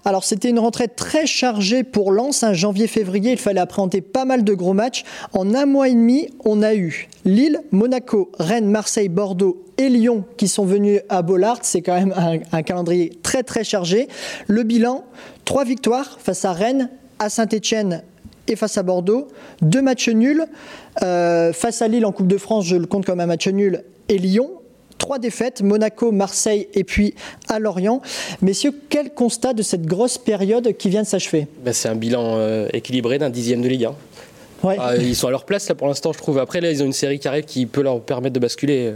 Alors 0.04 0.24
c'était 0.24 0.48
une 0.48 0.58
rentrée 0.58 0.88
très 0.88 1.26
chargée 1.26 1.84
pour 1.84 2.10
Lens, 2.10 2.44
janvier-février, 2.52 3.32
il 3.32 3.38
fallait 3.38 3.60
appréhender 3.60 4.00
pas 4.00 4.24
mal 4.24 4.44
de 4.44 4.54
gros 4.54 4.72
matchs. 4.72 5.04
En 5.32 5.54
un 5.54 5.66
mois 5.66 5.88
et 5.88 5.94
demi, 5.94 6.28
on 6.44 6.62
a 6.62 6.74
eu 6.74 7.08
Lille, 7.24 7.60
Monaco, 7.70 8.30
Rennes, 8.38 8.70
Marseille, 8.70 9.10
Bordeaux 9.10 9.62
et 9.76 9.88
Lyon 9.90 10.24
qui 10.38 10.48
sont 10.48 10.64
venus 10.64 11.00
à 11.10 11.20
Bollard. 11.20 11.58
C'est 11.62 11.82
quand 11.82 11.94
même 11.94 12.14
un, 12.52 12.62
calendrier 12.62 13.12
très 13.22 13.42
très 13.42 13.62
chargé. 13.62 14.08
Le 14.46 14.62
bilan, 14.62 15.04
trois 15.44 15.64
victoires 15.64 16.18
face 16.18 16.44
à 16.46 16.52
Rennes, 16.52 16.90
à 17.18 17.28
Saint-Etienne 17.28 18.02
et 18.48 18.56
face 18.56 18.78
à 18.78 18.82
Bordeaux, 18.82 19.28
deux 19.60 19.82
matchs 19.82 20.08
nuls. 20.08 20.46
Euh, 21.02 21.52
face 21.52 21.82
à 21.82 21.88
Lille 21.88 22.06
en 22.06 22.12
Coupe 22.12 22.26
de 22.26 22.38
France, 22.38 22.64
je 22.64 22.76
le 22.76 22.86
compte 22.86 23.04
comme 23.04 23.20
un 23.20 23.26
match 23.26 23.46
nul, 23.48 23.84
et 24.08 24.18
Lyon 24.18 24.50
trois 25.00 25.18
défaites, 25.18 25.62
Monaco, 25.62 26.12
Marseille 26.12 26.68
et 26.74 26.84
puis 26.84 27.14
à 27.48 27.58
Lorient. 27.58 28.00
Messieurs, 28.42 28.72
quel 28.88 29.10
constat 29.12 29.54
de 29.54 29.62
cette 29.62 29.86
grosse 29.86 30.18
période 30.18 30.76
qui 30.76 30.88
vient 30.88 31.02
de 31.02 31.06
s'achever? 31.08 31.48
Ben, 31.64 31.72
C'est 31.72 31.88
un 31.88 31.96
bilan 31.96 32.36
euh, 32.36 32.68
équilibré 32.72 33.18
d'un 33.18 33.30
dixième 33.30 33.62
de 33.62 33.68
Ligue 33.68 33.86
1. 33.86 33.94
Ah, 34.62 34.94
ils 34.96 35.16
sont 35.16 35.26
à 35.26 35.30
leur 35.30 35.46
place 35.46 35.68
là 35.68 35.74
pour 35.74 35.88
l'instant, 35.88 36.12
je 36.12 36.18
trouve. 36.18 36.38
Après, 36.38 36.60
là, 36.60 36.70
ils 36.70 36.82
ont 36.82 36.86
une 36.86 36.92
série 36.92 37.18
qui 37.18 37.26
arrive 37.26 37.44
qui 37.44 37.64
peut 37.64 37.82
leur 37.82 38.00
permettre 38.02 38.34
de 38.34 38.40
basculer. 38.40 38.92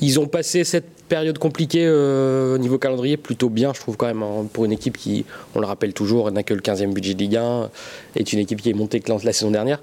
Ils 0.00 0.20
ont 0.20 0.26
passé 0.26 0.62
cette 0.62 0.86
période 1.08 1.38
compliquée 1.38 1.84
euh, 1.84 2.54
au 2.54 2.58
niveau 2.58 2.78
calendrier 2.78 3.16
plutôt 3.16 3.48
bien, 3.48 3.72
je 3.74 3.80
trouve 3.80 3.96
quand 3.96 4.06
même, 4.06 4.22
hein, 4.22 4.46
pour 4.52 4.64
une 4.64 4.72
équipe 4.72 4.96
qui, 4.96 5.24
on 5.54 5.60
le 5.60 5.66
rappelle 5.66 5.92
toujours, 5.92 6.30
n'a 6.30 6.42
que 6.42 6.54
le 6.54 6.60
15e 6.60 6.92
budget 6.92 7.14
de 7.14 7.18
Ligue 7.18 7.36
1, 7.36 7.70
est 8.16 8.32
une 8.32 8.38
équipe 8.38 8.62
qui 8.62 8.70
est 8.70 8.74
montée 8.74 9.02
la 9.08 9.32
saison 9.32 9.50
dernière. 9.50 9.82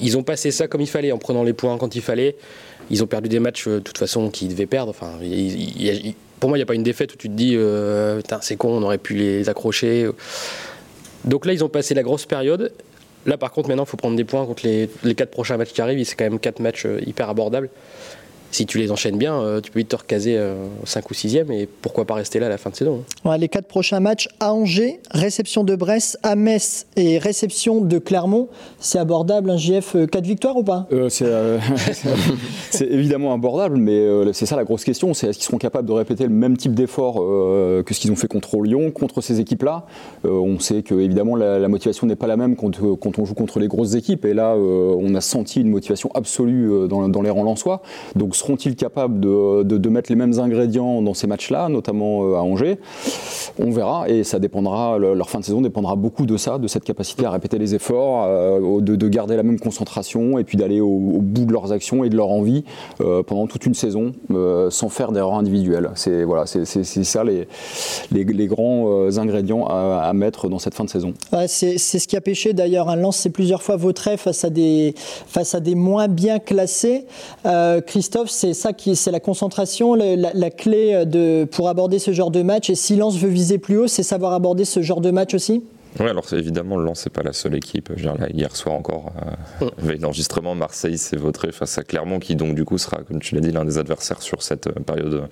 Ils 0.00 0.16
ont 0.16 0.22
passé 0.22 0.50
ça 0.50 0.66
comme 0.66 0.80
il 0.80 0.88
fallait, 0.88 1.12
en 1.12 1.18
prenant 1.18 1.44
les 1.44 1.52
points 1.52 1.78
quand 1.78 1.94
il 1.94 2.02
fallait. 2.02 2.36
Ils 2.90 3.02
ont 3.02 3.06
perdu 3.06 3.28
des 3.28 3.38
matchs 3.38 3.66
euh, 3.68 3.76
de 3.76 3.80
toute 3.80 3.98
façon 3.98 4.30
qu'ils 4.30 4.48
devaient 4.48 4.66
perdre. 4.66 4.92
Pour 4.92 6.48
moi, 6.48 6.58
il 6.58 6.60
n'y 6.60 6.62
a 6.62 6.66
pas 6.66 6.74
une 6.74 6.82
défaite 6.82 7.14
où 7.14 7.16
tu 7.16 7.28
te 7.28 7.34
dis 7.34 7.54
euh, 7.56 8.20
c'est 8.40 8.56
con, 8.56 8.70
on 8.70 8.82
aurait 8.82 8.98
pu 8.98 9.14
les 9.14 9.48
accrocher. 9.48 10.08
Donc 11.24 11.46
là, 11.46 11.52
ils 11.52 11.62
ont 11.62 11.68
passé 11.68 11.94
la 11.94 12.02
grosse 12.02 12.26
période. 12.26 12.72
Là, 13.26 13.38
par 13.38 13.52
contre, 13.52 13.68
maintenant, 13.68 13.84
il 13.84 13.88
faut 13.88 13.96
prendre 13.96 14.16
des 14.16 14.24
points 14.24 14.44
contre 14.44 14.66
les, 14.66 14.90
les 15.04 15.14
quatre 15.14 15.30
prochains 15.30 15.56
matchs 15.56 15.72
qui 15.72 15.80
arrivent. 15.80 16.04
C'est 16.04 16.16
quand 16.16 16.24
même 16.24 16.40
quatre 16.40 16.60
matchs 16.60 16.86
euh, 16.86 17.00
hyper 17.06 17.28
abordables 17.28 17.70
si 18.52 18.66
tu 18.66 18.78
les 18.78 18.92
enchaînes 18.92 19.16
bien, 19.16 19.34
euh, 19.34 19.60
tu 19.60 19.72
peux 19.72 19.80
vite 19.80 19.88
te 19.88 19.96
recaser 19.96 20.36
euh, 20.36 20.54
au 20.82 20.86
5 20.86 21.10
ou 21.10 21.14
6e 21.14 21.50
et 21.50 21.66
pourquoi 21.66 22.04
pas 22.04 22.14
rester 22.14 22.38
là 22.38 22.46
à 22.46 22.48
la 22.50 22.58
fin 22.58 22.68
de 22.68 22.76
saison. 22.76 23.02
Hein. 23.24 23.38
les 23.38 23.48
quatre 23.48 23.66
prochains 23.66 23.98
matchs 23.98 24.28
à 24.40 24.52
Angers, 24.52 25.00
réception 25.10 25.64
de 25.64 25.74
Brest, 25.74 26.18
à 26.22 26.36
Metz 26.36 26.86
et 26.96 27.16
réception 27.16 27.80
de 27.80 27.98
Clermont, 27.98 28.48
c'est 28.78 28.98
abordable 28.98 29.50
un 29.50 29.56
JF 29.56 29.96
4 30.10 30.16
euh, 30.16 30.20
victoires 30.20 30.56
ou 30.56 30.62
pas? 30.62 30.86
C'est 32.70 32.86
évidemment 32.86 33.32
abordable, 33.32 33.76
mais 33.76 34.06
c'est 34.32 34.46
ça 34.46 34.56
la 34.56 34.64
grosse 34.64 34.84
question, 34.84 35.14
c'est 35.14 35.28
est-ce 35.28 35.38
qu'ils 35.38 35.46
seront 35.46 35.58
capables 35.58 35.86
de 35.86 35.92
répéter 35.92 36.24
le 36.24 36.30
même 36.30 36.56
type 36.56 36.74
d'effort 36.74 37.14
que 37.16 37.94
ce 37.94 38.00
qu'ils 38.00 38.10
ont 38.12 38.16
fait 38.16 38.28
contre 38.28 38.60
Lyon, 38.60 38.90
contre 38.90 39.20
ces 39.20 39.40
équipes-là? 39.40 39.84
On 40.24 40.58
sait 40.58 40.82
que 40.82 40.94
évidemment 40.94 41.36
la, 41.36 41.68
motivation 41.68 42.06
n'est 42.06 42.16
pas 42.16 42.26
la 42.26 42.36
même 42.36 42.56
quand, 42.56 42.78
on 42.80 43.24
joue 43.24 43.34
contre 43.34 43.58
les 43.58 43.68
grosses 43.68 43.94
équipes, 43.94 44.24
et 44.24 44.34
là 44.34 44.54
on 44.56 45.14
a 45.14 45.20
senti 45.20 45.60
une 45.60 45.70
motivation 45.70 46.10
absolue 46.14 46.88
dans, 46.88 47.08
dans 47.08 47.22
les 47.22 47.30
rangs 47.30 47.44
lensois. 47.44 47.82
Donc 48.16 48.34
seront-ils 48.42 48.74
capables 48.74 49.20
de, 49.20 49.88
mettre 49.88 50.10
les 50.10 50.16
mêmes 50.16 50.38
ingrédients 50.40 51.02
dans 51.02 51.14
ces 51.14 51.26
matchs-là, 51.26 51.68
notamment 51.68 52.24
euh, 52.24 52.34
à 52.36 52.42
Angers? 52.42 52.78
On 53.58 53.70
verra 53.70 54.08
et 54.08 54.24
ça 54.24 54.38
dépendra, 54.38 54.98
leur 54.98 55.28
fin 55.30 55.38
de 55.38 55.44
saison 55.44 55.60
dépendra 55.60 55.96
beaucoup 55.96 56.26
de 56.26 56.36
ça, 56.36 56.58
de 56.58 56.66
cette 56.66 56.84
capacité 56.84 57.24
à 57.24 57.30
répéter 57.30 57.58
les 57.58 57.74
efforts, 57.74 58.24
euh, 58.26 58.80
de, 58.80 59.08
garder 59.08 59.36
la 59.36 59.42
même 59.42 59.60
concentration 59.60 60.38
et 60.38 60.44
puis 60.44 60.56
d'aller 60.56 60.80
au, 60.80 60.98
bout 60.98 61.44
de 61.44 61.52
leurs 61.52 61.72
actions 61.72 62.02
et 62.04 62.08
de 62.08 62.16
leur 62.16 62.30
envie 62.30 62.64
euh, 63.00 63.22
pendant 63.22 63.46
toute 63.46 63.66
une 63.66 63.74
saison 63.74 64.12
sans 64.70 64.88
faire 64.88 65.12
d'erreurs 65.12 65.34
individuelles. 65.34 65.90
C'est 65.94 66.24
voilà, 66.24 66.46
ça 66.46 67.24
les, 67.24 68.46
grands 68.46 69.08
ingrédients 69.18 69.66
à, 69.66 70.10
mettre 70.14 70.48
dans 70.48 70.58
cette 70.58 70.74
fin 70.74 70.84
de 70.84 70.90
saison. 70.90 71.12
c'est 71.46 71.78
ce 71.78 72.08
qui 72.08 72.16
a 72.16 72.20
pêché 72.20 72.54
d'ailleurs. 72.54 72.88
Un 72.88 72.96
lance 72.96 73.18
c'est 73.18 73.30
plusieurs 73.30 73.62
fois 73.62 73.76
vautré 73.76 74.16
face 74.16 74.44
à 74.44 74.50
des, 74.50 74.94
face 74.96 75.54
à 75.54 75.60
des 75.60 75.74
moins 75.74 76.08
bien 76.08 76.38
classés. 76.38 77.04
Christophe, 77.86 78.31
c'est 78.32 78.54
ça 78.54 78.72
qui, 78.72 78.96
c'est 78.96 79.10
la 79.10 79.20
concentration, 79.20 79.94
la, 79.94 80.50
clé 80.50 81.04
de, 81.06 81.44
pour 81.50 81.68
aborder 81.68 81.98
ce 81.98 82.12
genre 82.12 82.30
de 82.30 82.42
match. 82.42 82.70
Et 82.70 82.74
si 82.74 82.96
Lens 82.96 83.16
veut 83.16 83.28
viser 83.28 83.58
plus 83.58 83.78
haut, 83.78 83.86
c'est 83.86 84.02
savoir 84.02 84.32
aborder 84.32 84.64
ce 84.64 84.82
genre 84.82 85.00
de 85.00 85.10
match 85.10 85.34
aussi? 85.34 85.62
Oui, 86.00 86.08
alors 86.08 86.24
évidemment, 86.32 86.76
le 86.78 86.84
Lens, 86.84 87.04
n'est 87.04 87.10
pas 87.10 87.22
la 87.22 87.32
seule 87.32 87.54
équipe. 87.54 87.90
Je 87.96 88.08
veux 88.08 88.16
dire, 88.16 88.26
hier 88.32 88.56
soir 88.56 88.74
encore, 88.74 89.12
euh, 89.60 89.70
veille 89.78 89.98
d'enregistrement, 89.98 90.54
Marseille 90.54 90.96
s'est 90.96 91.16
voté 91.16 91.52
face 91.52 91.76
à 91.76 91.82
Clermont, 91.82 92.18
qui 92.18 92.34
donc 92.34 92.54
du 92.54 92.64
coup 92.64 92.78
sera, 92.78 93.02
comme 93.02 93.20
tu 93.20 93.34
l'as 93.34 93.42
dit, 93.42 93.52
l'un 93.52 93.64
des 93.64 93.78
adversaires 93.78 94.22
sur 94.22 94.42
cette 94.42 94.68
euh, 94.68 94.80
période, 94.80 95.28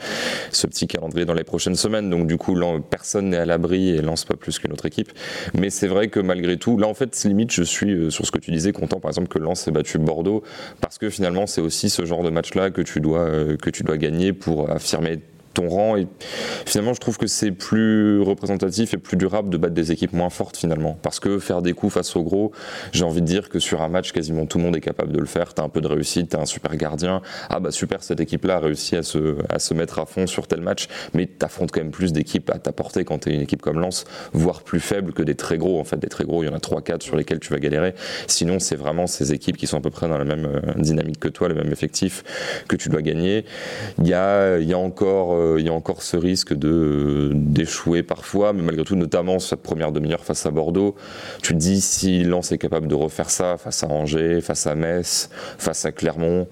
ce 0.51 0.67
petit 0.67 0.87
calendrier 0.87 1.25
dans 1.25 1.35
les 1.35 1.45
prochaines 1.45 1.77
semaines. 1.77 2.11
Donc 2.11 2.27
du 2.27 2.37
coup, 2.37 2.55
personne 2.91 3.31
n'est 3.31 3.39
à 3.39 3.47
l'abri 3.47 3.91
et 3.91 4.03
lance 4.03 4.25
pas 4.25 4.37
plus 4.37 4.59
qu'une 4.59 4.73
autre 4.73 4.87
équipe. 4.87 5.13
Mais 5.55 5.71
c'est 5.71 5.89
vrai 5.89 6.09
que 6.09 6.21
malgré 6.21 6.59
tout, 6.59 6.77
là 6.77 6.87
en 6.87 6.95
fait, 6.95 7.25
limite, 7.25 7.53
je 7.53 7.63
suis 7.63 7.93
euh, 7.93 8.11
sur 8.11 8.27
ce 8.27 8.31
que 8.31 8.39
tu 8.39 8.51
disais, 8.51 8.73
content 8.73 9.01
par 9.01 9.11
exemple 9.11 9.29
que 9.29 9.39
Lens 9.39 9.67
ait 9.67 9.71
battu 9.71 9.99
Bordeaux, 9.99 10.43
parce 10.81 10.99
que 10.99 11.09
finalement, 11.09 11.47
c'est 11.47 11.61
aussi 11.63 11.89
ce 11.89 12.05
genre 12.05 12.23
de 12.23 12.31
match-là 12.31 12.71
que 12.71 12.83
tu 12.83 13.01
dois 13.01 13.29
que 13.61 13.71
tu 13.71 13.83
dois 13.83 13.97
gagner 13.97 14.33
pour 14.33 14.71
affirmer 14.71 15.21
ton 15.55 15.69
rang. 15.69 15.97
Et 15.97 16.07
finalement, 16.67 16.95
je 16.95 17.01
trouve 17.01 17.19
que 17.19 17.27
c'est 17.27 17.53
plus 17.53 18.21
représentatif 18.21 18.95
et 18.95 18.97
plus 18.97 19.17
durable 19.17 19.51
de 19.51 19.57
battre 19.57 19.75
des 19.75 19.93
équipes 19.93 20.13
moins 20.13 20.31
fortes 20.31 20.57
finalement. 20.57 20.99
Parce 21.03 21.21
que 21.21 21.39
faire 21.39 21.63
des 21.63 21.73
coups 21.73 21.95
face 21.95 22.17
au 22.17 22.23
gros, 22.23 22.53
j'ai 22.93 23.05
envie 23.05 23.21
de 23.21 23.27
dire 23.27 23.49
que 23.49 23.59
sur 23.59 23.83
un 23.83 23.89
match, 23.89 24.13
quasiment 24.13 24.47
tout 24.47 24.59
le 24.59 24.65
monde 24.65 24.77
est 24.77 24.81
capable 24.81 25.13
de 25.13 25.19
le 25.19 25.27
faire. 25.27 25.55
T'as 25.55 25.63
un 25.63 25.69
peu 25.69 25.81
de 25.81 25.89
réussite, 25.89 26.31
t'as 26.31 26.41
un 26.41 26.47
super 26.47 26.77
gardien. 26.77 27.23
Ah 27.49 27.61
bah 27.61 27.71
super, 27.71 28.03
cette 28.03 28.21
équipe-là 28.21 28.57
a 28.57 28.61
réussi 28.61 28.97
à 28.97 29.03
se, 29.03 29.37
à 29.49 29.59
se 29.59 29.75
mettre 29.75 29.99
à 29.99 30.07
fond 30.07 30.27
sur 30.27 30.47
tel 30.47 30.61
match. 30.61 30.89
Mais 31.15 31.27
t'affrontes 31.27 31.71
quand 31.73 31.81
même 31.81 31.91
plus 31.91 32.13
d'équipes 32.13 32.51
à 32.51 32.59
ta 32.59 32.73
portée 32.73 33.05
quand 33.05 33.19
t'es 33.19 33.35
une 33.35 33.43
équipe 33.43 33.63
comme 33.63 33.81
Lens, 33.81 34.05
voire 34.33 34.63
plus 34.63 34.81
faible 34.81 35.13
que 35.13 35.23
des 35.23 35.35
très 35.35 35.59
gros. 35.59 35.81
En 35.81 35.85
fait, 35.85 35.99
des 35.99 36.09
très 36.09 36.25
gros, 36.25 36.43
il 36.43 36.47
y 36.47 36.49
en 36.49 36.55
a 36.55 36.59
3-4 36.59 37.03
sur 37.03 37.17
lesquels 37.17 37.41
tu 37.41 37.53
vas 37.53 37.59
galérer. 37.59 37.95
Sinon, 38.27 38.59
c'est 38.59 38.77
vraiment 38.77 39.07
ces 39.07 39.33
équipes 39.33 39.57
qui 39.57 39.67
sont 39.67 39.79
à 39.79 39.81
peu 39.81 39.91
près 39.91 40.09
dans 40.09 40.19
la 40.19 40.25
même 40.25 40.47
euh, 40.47 40.61
dynamique 40.77 41.21
que 41.21 41.29
toi, 41.29 41.49
le 41.49 41.55
même 41.55 41.73
effectif 41.73 42.25
que 42.69 42.77
tu 42.77 42.89
dois 42.89 43.03
gagner. 43.03 43.45
Il 43.99 44.07
y 44.07 44.15
a, 44.15 44.59
il 44.59 44.69
y 44.69 44.73
a 44.73 44.79
encore 44.79 45.35
il 45.59 45.67
y 45.67 45.69
a 45.69 45.73
encore 45.73 46.03
ce 46.03 46.17
risque 46.17 46.55
de 46.55 47.31
d'échouer 47.35 48.03
parfois, 48.03 48.53
mais 48.53 48.63
malgré 48.63 48.85
tout, 48.85 48.97
notamment 48.97 49.39
cette 49.39 49.63
première 49.63 49.93
demi-heure 49.93 50.25
face 50.25 50.47
à 50.47 50.51
Bordeaux, 50.51 50.95
tu 51.43 51.53
te 51.53 51.59
dis 51.59 51.81
si 51.81 52.25
Lens 52.25 52.53
est 52.53 52.59
capable 52.59 52.89
de 52.89 52.95
refaire 52.95 53.31
ça 53.31 53.57
face 53.57 53.83
à 53.85 53.89
Angers, 53.89 54.41
face 54.41 54.67
à 54.67 54.75
Metz, 54.75 55.31
face 55.59 55.85
à 55.85 55.93
Clermont, 55.93 56.47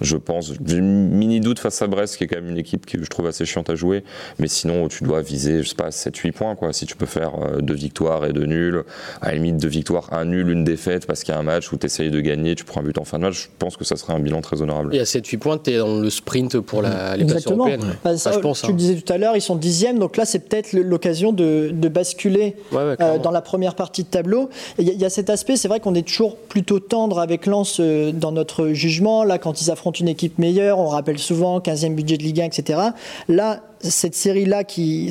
je 0.00 0.16
pense. 0.16 0.52
J'ai 0.64 0.80
mini 0.80 1.40
doute 1.40 1.58
face 1.58 1.82
à 1.82 1.86
Brest, 1.86 2.16
qui 2.16 2.24
est 2.24 2.26
quand 2.26 2.36
même 2.36 2.50
une 2.50 2.58
équipe 2.58 2.86
que 2.86 3.02
je 3.02 3.08
trouve 3.08 3.26
assez 3.26 3.44
chiante 3.44 3.70
à 3.70 3.74
jouer. 3.74 4.04
Mais 4.38 4.48
sinon, 4.48 4.88
tu 4.88 5.04
dois 5.04 5.22
viser, 5.22 5.62
je 5.62 5.68
sais 5.68 5.74
pas, 5.74 5.88
7-8 5.88 6.32
points, 6.32 6.54
quoi. 6.54 6.72
Si 6.72 6.86
tu 6.86 6.96
peux 6.96 7.06
faire 7.06 7.32
euh, 7.40 7.60
deux 7.60 7.74
victoires 7.74 8.24
et 8.24 8.32
deux 8.32 8.46
nuls, 8.46 8.84
à 9.20 9.28
la 9.28 9.34
limite 9.34 9.56
deux 9.56 9.68
victoires, 9.68 10.12
un 10.12 10.24
nul, 10.24 10.48
une 10.50 10.64
défaite, 10.64 11.06
parce 11.06 11.24
qu'il 11.24 11.34
y 11.34 11.36
a 11.36 11.40
un 11.40 11.44
match 11.44 11.72
où 11.72 11.76
tu 11.76 11.86
essayes 11.86 12.10
de 12.10 12.20
gagner, 12.20 12.54
tu 12.54 12.64
prends 12.64 12.80
un 12.80 12.84
but 12.84 12.98
en 12.98 13.04
fin 13.04 13.18
de 13.18 13.24
match, 13.24 13.44
je 13.44 13.48
pense 13.58 13.76
que 13.76 13.84
ça 13.84 13.96
serait 13.96 14.12
un 14.12 14.20
bilan 14.20 14.40
très 14.40 14.62
honorable. 14.62 14.94
Et 14.94 15.00
à 15.00 15.04
7-8 15.04 15.38
points, 15.38 15.58
tu 15.58 15.70
es 15.70 15.78
dans 15.78 15.98
le 15.98 16.10
sprint 16.10 16.60
pour 16.60 16.82
la, 16.82 17.16
les 17.16 17.24
places 17.24 17.46
européennes. 17.46 17.96
Je 18.32 18.38
pense, 18.38 18.60
tu 18.60 18.68
le 18.68 18.72
hein. 18.72 18.76
disais 18.76 18.94
tout 18.96 19.12
à 19.12 19.18
l'heure, 19.18 19.36
ils 19.36 19.42
sont 19.42 19.56
dixièmes, 19.56 19.98
donc 19.98 20.16
là, 20.16 20.24
c'est 20.24 20.40
peut-être 20.40 20.72
l'occasion 20.72 21.32
de, 21.32 21.70
basculer 21.88 22.56
euh, 22.74 23.18
dans 23.18 23.30
la 23.30 23.40
première 23.40 23.74
partie 23.74 24.02
de 24.02 24.08
tableau. 24.08 24.50
Il 24.78 24.88
y, 24.88 25.04
a 25.04 25.10
cet 25.10 25.30
aspect, 25.30 25.56
c'est 25.56 25.68
vrai 25.68 25.80
qu'on 25.80 25.94
est 25.94 26.06
toujours 26.06 26.36
plutôt 26.36 26.80
tendre 26.80 27.18
avec 27.18 27.46
Lens 27.46 27.78
euh, 27.80 28.12
dans 28.12 28.32
notre 28.32 28.68
jugement. 28.68 29.24
Là, 29.24 29.38
quand 29.38 29.62
ils 29.62 29.70
affrontent 29.70 29.98
une 29.98 30.08
équipe 30.08 30.38
meilleure, 30.38 30.78
on 30.78 30.88
rappelle 30.88 31.18
souvent 31.18 31.58
15e 31.60 31.94
budget 31.94 32.18
de 32.18 32.22
Ligue 32.22 32.40
1, 32.42 32.44
etc. 32.44 32.80
Là, 33.28 33.60
cette 33.80 34.14
série-là, 34.14 34.62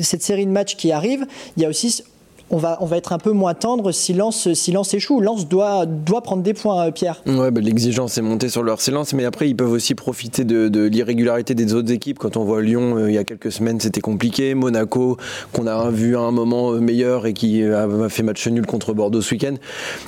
cette 0.02 0.22
série 0.22 0.46
de 0.46 0.50
matchs 0.50 0.76
qui 0.76 0.92
arrive, 0.92 1.26
il 1.56 1.62
y 1.62 1.66
a 1.66 1.68
aussi 1.68 2.02
on 2.50 2.56
va, 2.56 2.78
on 2.80 2.86
va 2.86 2.96
être 2.96 3.12
un 3.12 3.18
peu 3.18 3.32
moins 3.32 3.54
tendre 3.54 3.92
si 3.92 4.14
Lens, 4.14 4.46
échoue. 4.92 5.20
Lens 5.20 5.48
doit, 5.48 5.86
doit 5.86 6.22
prendre 6.22 6.42
des 6.42 6.54
points, 6.54 6.86
euh, 6.86 6.90
Pierre. 6.90 7.22
Ouais, 7.26 7.50
bah, 7.50 7.60
l'exigence 7.60 8.16
est 8.18 8.22
montée 8.22 8.48
sur 8.48 8.62
leur 8.62 8.80
silence, 8.80 9.12
mais 9.12 9.24
après, 9.24 9.48
ils 9.48 9.54
peuvent 9.54 9.72
aussi 9.72 9.94
profiter 9.94 10.44
de, 10.44 10.86
l'irrégularité 10.86 11.54
des 11.54 11.74
autres 11.74 11.92
équipes. 11.92 12.18
Quand 12.18 12.36
on 12.36 12.44
voit 12.44 12.62
Lyon, 12.62 12.96
euh, 12.96 13.10
il 13.10 13.14
y 13.14 13.18
a 13.18 13.24
quelques 13.24 13.52
semaines, 13.52 13.80
c'était 13.80 14.00
compliqué. 14.00 14.54
Monaco, 14.54 15.18
qu'on 15.52 15.66
a 15.66 15.90
vu 15.90 16.16
à 16.16 16.20
un 16.20 16.30
moment 16.30 16.72
euh, 16.72 16.80
meilleur 16.80 17.26
et 17.26 17.34
qui 17.34 17.62
a 17.62 17.86
fait 18.08 18.22
match 18.22 18.46
nul 18.48 18.66
contre 18.66 18.94
Bordeaux 18.94 19.20
ce 19.20 19.34
week-end. 19.34 19.54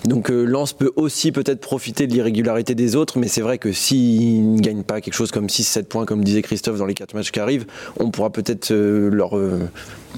Donc, 0.05 0.29
Lens 0.31 0.73
peut 0.73 0.93
aussi 0.97 1.33
peut-être 1.33 1.61
profiter 1.61 2.07
de 2.07 2.13
l'irrégularité 2.13 2.75
des 2.75 2.97
autres, 2.97 3.19
mais 3.19 3.29
c'est 3.29 3.43
vrai 3.43 3.59
que 3.59 3.73
s'ils 3.73 4.55
ne 4.55 4.61
gagnent 4.61 4.83
pas 4.83 5.01
quelque 5.01 5.15
chose 5.15 5.31
comme 5.31 5.47
6-7 5.47 5.85
points, 5.85 6.05
comme 6.07 6.25
disait 6.25 6.43
Christophe, 6.43 6.79
dans 6.79 6.87
les 6.87 6.95
4 6.95 7.15
matchs 7.15 7.31
qui 7.31 7.41
arrivent, 7.41 7.67
on 7.99 8.11
pourra 8.11 8.31
peut-être 8.31 8.73
leur 8.73 9.35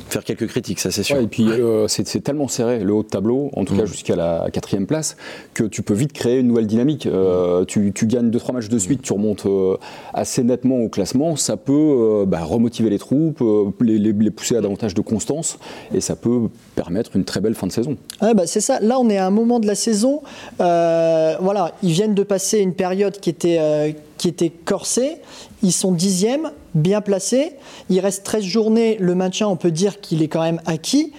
faire 0.08 0.24
quelques 0.24 0.46
critiques, 0.46 0.80
ça 0.80 0.90
c'est 0.90 1.02
sûr. 1.02 1.18
et 1.18 1.26
puis 1.26 1.48
euh, 1.48 1.86
c'est 1.88 2.22
tellement 2.22 2.48
serré 2.48 2.80
le 2.80 2.92
haut 2.92 3.02
de 3.02 3.08
tableau, 3.08 3.50
en 3.54 3.64
tout 3.64 3.74
cas 3.74 3.82
mm. 3.82 3.86
jusqu'à 3.86 4.16
la 4.16 4.48
quatrième 4.52 4.86
place, 4.86 5.16
que 5.54 5.64
tu 5.64 5.82
peux 5.82 5.94
vite 5.94 6.12
créer 6.12 6.40
une 6.40 6.48
nouvelle 6.48 6.66
dynamique. 6.66 7.06
Euh, 7.06 7.64
tu, 7.64 7.92
gagnes 8.06 8.30
2-3 8.30 8.52
matchs 8.52 8.68
de 8.68 8.78
suite, 8.78 9.02
tu 9.02 9.12
remontes 9.12 9.46
euh, 9.46 9.76
assez 10.14 10.42
nettement 10.42 10.78
au 10.78 10.88
classement, 10.88 11.36
ça 11.36 11.56
peut 11.56 12.24
bah, 12.26 12.42
remotiver 12.44 12.90
les 12.90 12.98
troupes, 12.98 13.42
les, 13.80 13.98
les, 13.98 14.30
pousser 14.30 14.56
à 14.56 14.60
davantage 14.60 14.94
de 14.94 15.00
constance, 15.00 15.58
et 15.94 16.00
ça 16.00 16.16
peut 16.16 16.48
permettre 16.74 17.16
une 17.16 17.24
très 17.24 17.40
belle 17.40 17.54
fin 17.54 17.66
de 17.66 17.72
saison. 17.72 17.96
bah, 18.20 18.46
c'est 18.46 18.60
ça, 18.60 18.80
là 18.80 18.98
on 18.98 19.08
est 19.08 19.18
à 19.18 19.26
un 19.26 19.30
moment 19.30 19.60
de 19.60 19.66
la 19.66 19.74
saison, 19.74 20.22
voilà, 20.58 21.72
ils 21.82 21.92
viennent 21.92 22.14
de 22.14 22.22
passer 22.22 22.58
une 22.58 22.74
période 22.74 23.18
qui 23.18 23.30
était 23.30 23.94
qui 24.22 24.28
était 24.28 24.50
corsée. 24.50 25.16
Ils 25.64 25.72
sont 25.72 25.90
dixièmes, 25.90 26.52
bien 26.76 27.00
placés. 27.00 27.54
Il 27.90 27.98
reste 27.98 28.22
13 28.22 28.44
journées. 28.44 28.96
Le 29.00 29.16
maintien, 29.16 29.48
on 29.48 29.56
peut 29.56 29.72
dire 29.72 30.00
qu'il 30.00 30.22
est 30.22 30.28
quand 30.28 30.42
même 30.42 30.60
acquis. 30.64 31.12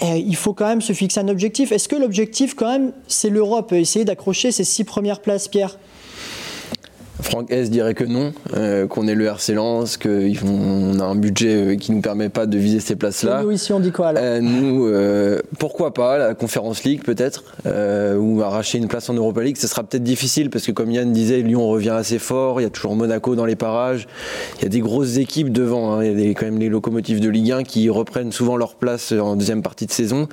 Il 0.00 0.34
faut 0.34 0.54
quand 0.54 0.66
même 0.66 0.80
se 0.80 0.94
fixer 0.94 1.20
un 1.20 1.28
objectif. 1.28 1.70
Est-ce 1.70 1.86
que 1.86 1.96
l'objectif, 1.96 2.54
quand 2.54 2.70
même, 2.70 2.92
c'est 3.08 3.28
l'Europe? 3.28 3.74
Essayer 3.74 4.06
d'accrocher 4.06 4.52
ces 4.52 4.64
six 4.64 4.84
premières 4.84 5.20
places, 5.20 5.48
Pierre? 5.48 5.78
Franck 7.20 7.50
S 7.50 7.70
dirait 7.70 7.94
que 7.94 8.04
non, 8.04 8.32
euh, 8.56 8.86
qu'on 8.86 9.06
est 9.06 9.14
le 9.14 9.26
RC 9.26 9.54
Lens, 9.54 9.96
qu'on 9.96 10.98
a 10.98 11.04
un 11.04 11.14
budget 11.14 11.54
euh, 11.54 11.76
qui 11.76 11.92
ne 11.92 11.96
nous 11.96 12.02
permet 12.02 12.28
pas 12.28 12.46
de 12.46 12.58
viser 12.58 12.80
ces 12.80 12.96
places-là. 12.96 13.42
Nous 13.42 13.52
ici 13.52 13.72
on 13.72 13.78
dit 13.78 13.92
quoi 13.92 14.12
euh, 14.16 14.40
Nous, 14.40 14.90
pourquoi 15.58 15.94
pas 15.94 16.18
la 16.18 16.34
Conférence 16.34 16.82
League 16.84 17.02
peut-être, 17.04 17.44
ou 18.18 18.42
arracher 18.42 18.78
une 18.78 18.88
place 18.88 19.08
en 19.08 19.14
Europa 19.14 19.42
League, 19.42 19.56
ce 19.56 19.68
sera 19.68 19.84
peut-être 19.84 20.02
difficile 20.02 20.50
parce 20.50 20.66
que 20.66 20.72
comme 20.72 20.90
Yann 20.90 21.12
disait, 21.12 21.40
Lyon 21.42 21.66
revient 21.68 21.90
assez 21.90 22.18
fort, 22.18 22.60
il 22.60 22.64
y 22.64 22.66
a 22.66 22.70
toujours 22.70 22.96
Monaco 22.96 23.36
dans 23.36 23.46
les 23.46 23.56
parages, 23.56 24.06
il 24.58 24.62
y 24.64 24.66
a 24.66 24.68
des 24.68 24.80
grosses 24.80 25.16
équipes 25.16 25.52
devant, 25.52 25.94
hein. 25.94 26.04
il 26.04 26.20
y 26.20 26.30
a 26.30 26.34
quand 26.34 26.46
même 26.46 26.58
les 26.58 26.68
locomotives 26.68 27.20
de 27.20 27.28
Ligue 27.28 27.52
1 27.52 27.62
qui 27.62 27.88
reprennent 27.90 28.32
souvent 28.32 28.56
leur 28.56 28.74
place 28.74 29.12
en 29.12 29.36
deuxième 29.36 29.62
partie 29.62 29.86
de 29.86 29.92
saison. 29.92 30.28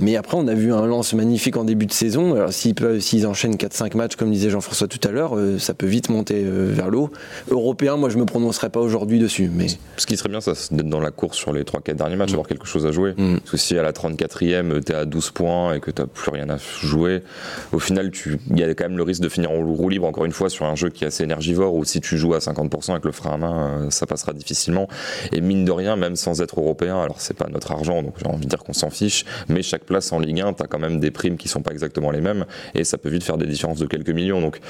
Mais 0.00 0.16
après 0.16 0.36
on 0.36 0.46
a 0.46 0.54
vu 0.54 0.72
un 0.72 0.86
lance 0.86 1.14
magnifique 1.14 1.56
en 1.56 1.64
début 1.64 1.86
de 1.86 1.92
saison, 1.92 2.34
alors 2.34 2.52
s'ils 2.52 3.26
enchaînent 3.26 3.56
4-5 3.56 3.96
matchs 3.96 4.16
comme 4.16 4.30
disait 4.30 4.50
Jean-François 4.50 4.88
tout 4.88 5.00
à 5.06 5.10
l'heure, 5.10 5.36
ça 5.58 5.74
peut 5.74 5.86
vite 5.86 6.08
monter 6.08 6.42
euh, 6.44 6.70
vers 6.72 6.88
l'eau. 6.88 7.10
Européen, 7.50 7.96
moi 7.96 8.08
je 8.08 8.18
me 8.18 8.24
prononcerai 8.24 8.70
pas 8.70 8.80
aujourd'hui 8.80 9.18
dessus. 9.18 9.50
Mais... 9.52 9.66
Ce 9.96 10.06
qui 10.06 10.16
serait 10.16 10.28
bien, 10.28 10.40
ça, 10.40 10.54
c'est 10.54 10.74
d'être 10.74 10.88
dans 10.88 11.00
la 11.00 11.10
course 11.10 11.36
sur 11.36 11.52
les 11.52 11.62
3-4 11.62 11.94
derniers 11.94 12.16
matchs, 12.16 12.30
mm. 12.30 12.34
avoir 12.34 12.48
quelque 12.48 12.66
chose 12.66 12.86
à 12.86 12.92
jouer. 12.92 13.14
Mm. 13.16 13.38
Parce 13.38 13.50
que 13.50 13.56
si 13.56 13.76
à 13.78 13.82
la 13.82 13.92
34e, 13.92 14.82
tu 14.84 14.92
es 14.92 14.94
à 14.94 15.04
12 15.04 15.30
points 15.30 15.74
et 15.74 15.80
que 15.80 15.90
tu 15.90 16.02
n'as 16.02 16.08
plus 16.08 16.30
rien 16.30 16.48
à 16.50 16.58
jouer, 16.82 17.22
au 17.72 17.78
final, 17.78 18.10
il 18.50 18.58
y 18.58 18.62
a 18.62 18.68
quand 18.74 18.84
même 18.84 18.96
le 18.96 19.02
risque 19.02 19.22
de 19.22 19.28
finir 19.28 19.50
en 19.50 19.64
roue 19.64 19.88
libre, 19.88 20.06
encore 20.06 20.24
une 20.24 20.32
fois, 20.32 20.50
sur 20.50 20.66
un 20.66 20.74
jeu 20.74 20.90
qui 20.90 21.04
est 21.04 21.08
assez 21.08 21.24
énergivore, 21.24 21.74
ou 21.74 21.84
si 21.84 22.00
tu 22.00 22.16
joues 22.16 22.34
à 22.34 22.38
50% 22.38 22.92
avec 22.92 23.04
le 23.04 23.12
frein 23.12 23.32
à 23.32 23.36
main, 23.36 23.68
euh, 23.86 23.90
ça 23.90 24.06
passera 24.06 24.32
difficilement. 24.32 24.88
Et 25.32 25.40
mine 25.40 25.64
de 25.64 25.72
rien, 25.72 25.96
même 25.96 26.16
sans 26.16 26.42
être 26.42 26.60
européen, 26.60 27.00
alors 27.00 27.20
c'est 27.20 27.36
pas 27.36 27.48
notre 27.50 27.72
argent, 27.72 28.02
donc 28.02 28.14
j'ai 28.18 28.26
envie 28.26 28.44
de 28.44 28.50
dire 28.50 28.62
qu'on 28.62 28.72
s'en 28.72 28.90
fiche, 28.90 29.24
mais 29.48 29.62
chaque 29.62 29.77
place 29.84 30.12
en 30.12 30.18
Ligue 30.18 30.40
1, 30.40 30.54
tu 30.54 30.62
as 30.62 30.66
quand 30.66 30.78
même 30.78 31.00
des 31.00 31.10
primes 31.10 31.36
qui 31.36 31.48
sont 31.48 31.62
pas 31.62 31.72
exactement 31.72 32.10
les 32.10 32.20
mêmes, 32.20 32.44
et 32.74 32.84
ça 32.84 32.98
peut 32.98 33.08
vite 33.08 33.22
faire 33.22 33.38
des 33.38 33.46
différences 33.46 33.78
de 33.78 33.86
quelques 33.86 34.10
millions. 34.10 34.40
Donc 34.40 34.60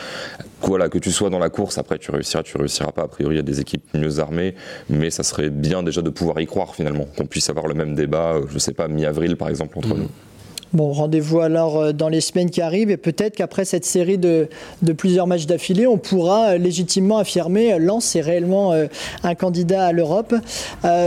voilà, 0.63 0.89
que 0.89 0.99
tu 0.99 1.13
sois 1.13 1.31
dans 1.31 1.39
la 1.39 1.51
course, 1.51 1.79
après 1.79 1.99
tu 1.99 2.11
réussiras, 2.11 2.43
tu 2.43 2.57
réussiras 2.57 2.93
pas. 2.93 3.03
A 3.03 3.09
priori, 3.09 3.35
il 3.35 3.39
y 3.39 3.41
a 3.41 3.45
des 3.45 3.61
équipes 3.61 3.85
mieux 3.95 4.19
armées, 4.19 4.55
mais 4.89 5.11
ça 5.11 5.23
serait 5.23 5.51
bien 5.51 5.83
déjà 5.83 6.03
de 6.03 6.11
pouvoir 6.11 6.41
y 6.41 6.47
croire 6.47 6.75
finalement, 6.75 7.07
qu'on 7.17 7.27
puisse 7.27 7.49
avoir 7.51 7.67
le 7.67 7.75
même 7.75 7.95
débat, 7.95 8.35
euh, 8.35 8.47
je 8.51 8.59
sais 8.59 8.73
pas, 8.73 8.89
mi-avril 8.89 9.37
par 9.37 9.49
exemple, 9.49 9.79
entre 9.79 9.95
mm. 9.95 9.99
nous. 9.99 10.09
Bon, 10.75 10.93
rendez-vous 10.93 11.41
alors 11.41 11.79
euh, 11.79 11.93
dans 11.93 12.11
les 12.11 12.21
semaines 12.21 12.51
qui 12.51 12.61
arrivent 12.61 12.91
et 12.91 12.99
peut-être 12.99 13.37
qu'après 13.37 13.65
cette 13.65 13.87
série 13.87 14.19
de, 14.19 14.49
plusieurs 14.97 15.27
matchs 15.27 15.47
d'affilée, 15.47 15.87
on 15.87 15.97
pourra 15.97 16.51
euh, 16.51 16.59
légitimement 16.59 17.17
affirmer 17.19 17.73
euh, 17.73 17.79
Lens 17.79 18.17
est 18.17 18.21
réellement 18.21 18.75
un 19.23 19.35
candidat 19.35 19.87
à 19.87 19.93
l'Europe. 19.93 20.35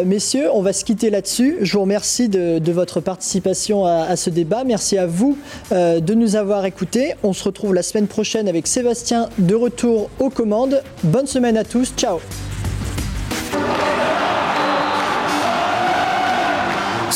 messieurs, 0.06 0.50
on 0.54 0.62
va 0.62 0.74
se 0.74 0.84
quitter 0.86 1.10
là-dessus. 1.10 1.58
Je 1.62 1.74
vous 1.74 1.82
remercie 1.82 2.30
de, 2.30 2.72
votre 2.72 3.02
participation 3.02 3.86
à, 3.86 4.06
à, 4.10 4.16
ce 4.16 4.30
débat. 4.30 4.64
Merci 4.64 4.98
à 4.98 5.06
vous 5.06 5.38
de 5.72 6.14
nous 6.14 6.36
avoir 6.36 6.66
écoutés. 6.66 7.14
On 7.24 7.34
se 7.34 7.44
retrouve 7.44 7.74
la 7.74 7.84
semaine 7.84 8.08
prochaine 8.08 8.48
avec 8.48 8.68
Sébastien 8.68 9.30
de 9.38 9.56
retour 9.56 10.10
aux 10.20 10.30
commandes. 10.30 10.82
Bonne 11.04 11.28
semaine 11.28 11.58
à 11.58 11.64
tous. 11.64 11.94
Ciao 11.96 12.20